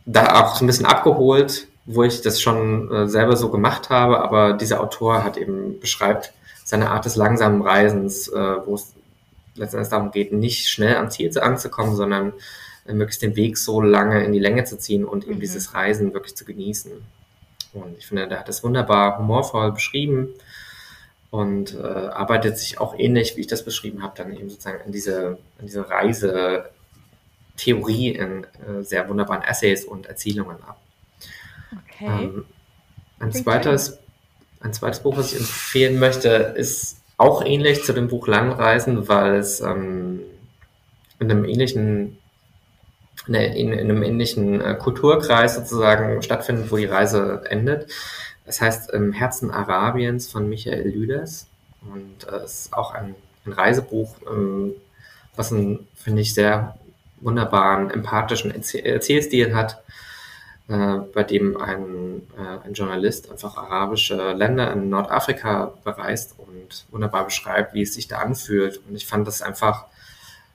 [0.06, 4.20] da auch so ein bisschen abgeholt, wo ich das schon äh, selber so gemacht habe,
[4.20, 6.34] aber dieser Autor hat eben beschreibt
[6.64, 8.94] seine Art des langsamen Reisens, äh, wo es
[9.56, 12.34] letztendlich darum geht, nicht schnell am Ziel anzukommen, sondern
[12.86, 15.42] möglichst den Weg so lange in die Länge zu ziehen und eben mhm.
[15.42, 16.92] dieses Reisen wirklich zu genießen.
[17.74, 20.30] Und ich finde, der hat das wunderbar humorvoll beschrieben
[21.32, 24.92] und äh, arbeitet sich auch ähnlich, wie ich das beschrieben habe, dann eben sozusagen in
[24.92, 26.70] diese, in diese Reise
[27.58, 30.80] Theorie in äh, sehr wunderbaren Essays und Erzählungen ab.
[31.90, 32.06] Okay.
[32.06, 32.46] Ähm,
[33.20, 34.00] ein, zweites,
[34.60, 39.36] ein zweites Buch, was ich empfehlen möchte, ist auch ähnlich zu dem Buch Langreisen, weil
[39.36, 40.22] es ähm,
[41.20, 42.18] in einem ähnlichen
[43.28, 47.92] in, in, in einem ähnlichen äh, Kulturkreis sozusagen stattfindet, wo die Reise endet.
[48.46, 51.48] Es heißt Im Herzen Arabiens von Michael Lüders
[51.82, 53.16] und äh, es ist auch ein,
[53.46, 54.74] ein Reisebuch, ähm,
[55.36, 56.78] was einen, finde ich, sehr
[57.22, 59.84] wunderbaren, empathischen Erzählstil hat,
[60.68, 62.22] äh, bei dem ein,
[62.64, 68.20] ein Journalist einfach arabische Länder in Nordafrika bereist und wunderbar beschreibt, wie es sich da
[68.20, 68.82] anfühlt.
[68.88, 69.86] Und ich fand das einfach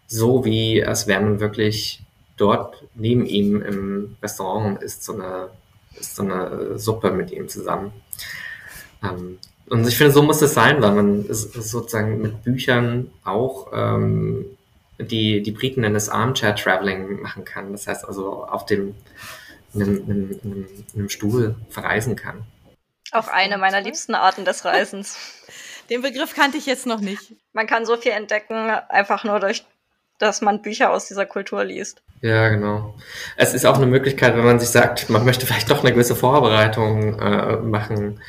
[0.06, 2.02] so, wie als wäre man wirklich
[2.40, 5.50] dort neben ihm im Restaurant und isst so eine,
[5.98, 7.92] isst so eine Suppe mit ihm zusammen.
[9.02, 9.38] Ähm,
[9.68, 14.46] und ich finde, so muss es sein, weil man sozusagen mit Büchern auch ähm,
[14.98, 17.72] die, die Briten nennen es Armchair Traveling machen kann.
[17.72, 18.94] Das heißt also auf dem
[19.74, 22.42] einem, einem, einem, einem Stuhl verreisen kann.
[23.12, 25.16] Auch eine meiner liebsten Arten des Reisens.
[25.90, 27.34] Den Begriff kannte ich jetzt noch nicht.
[27.52, 29.64] Man kann so viel entdecken, einfach nur durch,
[30.20, 32.02] dass man Bücher aus dieser Kultur liest.
[32.22, 32.94] Ja, genau.
[33.36, 36.14] Es ist auch eine Möglichkeit, wenn man sich sagt, man möchte vielleicht doch eine gewisse
[36.14, 38.20] Vorbereitung äh, machen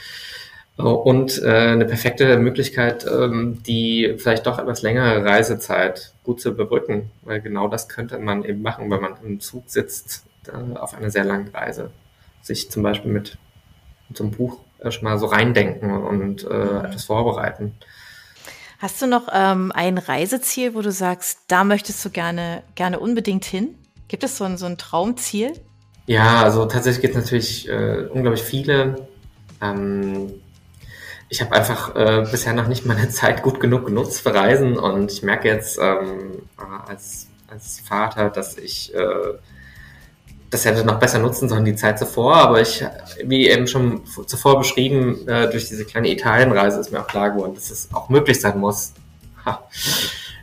[0.78, 7.12] und äh, eine perfekte Möglichkeit, ähm, die vielleicht doch etwas längere Reisezeit gut zu überbrücken,
[7.24, 11.12] weil genau das könnte man eben machen, wenn man im Zug sitzt äh, auf einer
[11.12, 11.92] sehr langen Reise.
[12.42, 13.38] Sich zum Beispiel mit,
[14.08, 16.86] mit so einem Buch erstmal so reindenken und äh, mhm.
[16.86, 17.76] etwas vorbereiten.
[18.82, 23.46] Hast du noch ähm, ein Reiseziel, wo du sagst, da möchtest du gerne, gerne unbedingt
[23.46, 23.76] hin?
[24.08, 25.54] Gibt es so ein, so ein Traumziel?
[26.08, 29.08] Ja, also tatsächlich gibt es natürlich äh, unglaublich viele.
[29.62, 30.34] Ähm,
[31.30, 35.12] ich habe einfach äh, bisher noch nicht meine Zeit gut genug genutzt für Reisen und
[35.12, 36.42] ich merke jetzt ähm,
[36.88, 39.34] als, als Vater, dass ich äh,
[40.52, 42.86] das hätte noch besser nutzen sollen, die Zeit zuvor, aber ich,
[43.24, 47.56] wie eben schon zuvor beschrieben, äh, durch diese kleine Italienreise ist mir auch klar geworden,
[47.56, 48.92] dass es auch möglich sein muss.
[49.46, 49.64] Ha.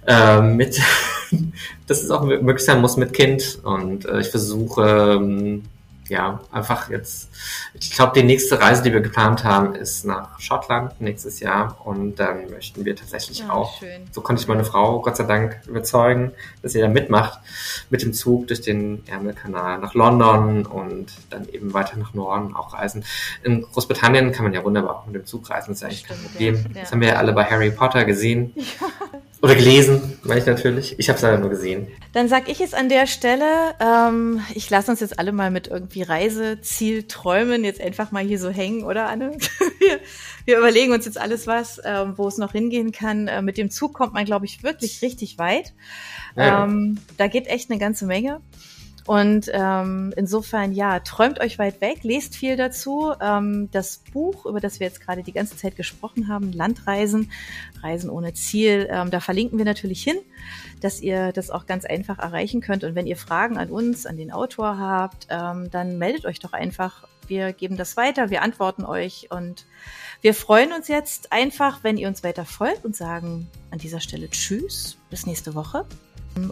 [0.06, 0.80] Äh, mit,
[1.86, 5.64] dass es auch möglich sein muss mit Kind und äh, ich versuche, ähm,
[6.08, 7.30] ja, einfach jetzt,
[7.74, 12.16] ich glaube, die nächste Reise, die wir geplant haben, ist nach Schottland nächstes Jahr und
[12.16, 14.06] dann möchten wir tatsächlich ja, auch, schön.
[14.10, 16.32] so konnte ich meine Frau Gott sei Dank überzeugen,
[16.62, 17.40] dass sie da mitmacht,
[17.90, 22.74] mit dem Zug durch den Ärmelkanal nach London und dann eben weiter nach Norden auch
[22.74, 23.04] reisen.
[23.42, 26.18] In Großbritannien kann man ja wunderbar auch mit dem Zug reisen, das ist eigentlich kein
[26.18, 26.54] Problem.
[26.74, 26.80] Ja.
[26.80, 28.54] Das haben wir ja alle bei Harry Potter gesehen.
[28.80, 29.18] Ja.
[29.40, 30.98] Oder gelesen, meine ich natürlich.
[30.98, 31.86] Ich habe es leider nur gesehen.
[32.12, 33.44] Dann sag ich jetzt an der Stelle,
[33.78, 38.40] ähm, ich lasse uns jetzt alle mal mit irgendwie Reiseziel träumen, jetzt einfach mal hier
[38.40, 39.30] so hängen, oder Anne?
[39.78, 40.00] wir,
[40.44, 43.28] wir überlegen uns jetzt alles was, ähm, wo es noch hingehen kann.
[43.28, 45.72] Äh, mit dem Zug kommt man, glaube ich, wirklich richtig weit.
[46.34, 46.64] Ja.
[46.64, 48.40] Ähm, da geht echt eine ganze Menge.
[49.08, 53.14] Und ähm, insofern, ja, träumt euch weit weg, lest viel dazu.
[53.22, 57.32] Ähm, das Buch, über das wir jetzt gerade die ganze Zeit gesprochen haben, Landreisen,
[57.82, 60.18] Reisen ohne Ziel, ähm, da verlinken wir natürlich hin,
[60.82, 62.84] dass ihr das auch ganz einfach erreichen könnt.
[62.84, 66.52] Und wenn ihr Fragen an uns, an den Autor habt, ähm, dann meldet euch doch
[66.52, 67.08] einfach.
[67.26, 69.64] Wir geben das weiter, wir antworten euch und
[70.20, 74.28] wir freuen uns jetzt einfach, wenn ihr uns weiter folgt und sagen an dieser Stelle
[74.28, 75.86] Tschüss, bis nächste Woche.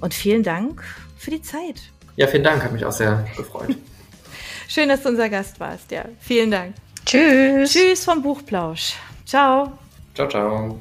[0.01, 0.83] Und vielen Dank
[1.19, 1.93] für die Zeit.
[2.17, 3.77] Ja, vielen Dank, hat mich auch sehr gefreut.
[4.69, 6.05] Schön, dass du unser Gast warst, ja.
[6.21, 6.75] Vielen Dank.
[7.05, 7.73] Tschüss.
[7.73, 8.95] Tschüss vom Buchplausch.
[9.25, 9.79] Ciao.
[10.15, 10.81] Ciao, ciao.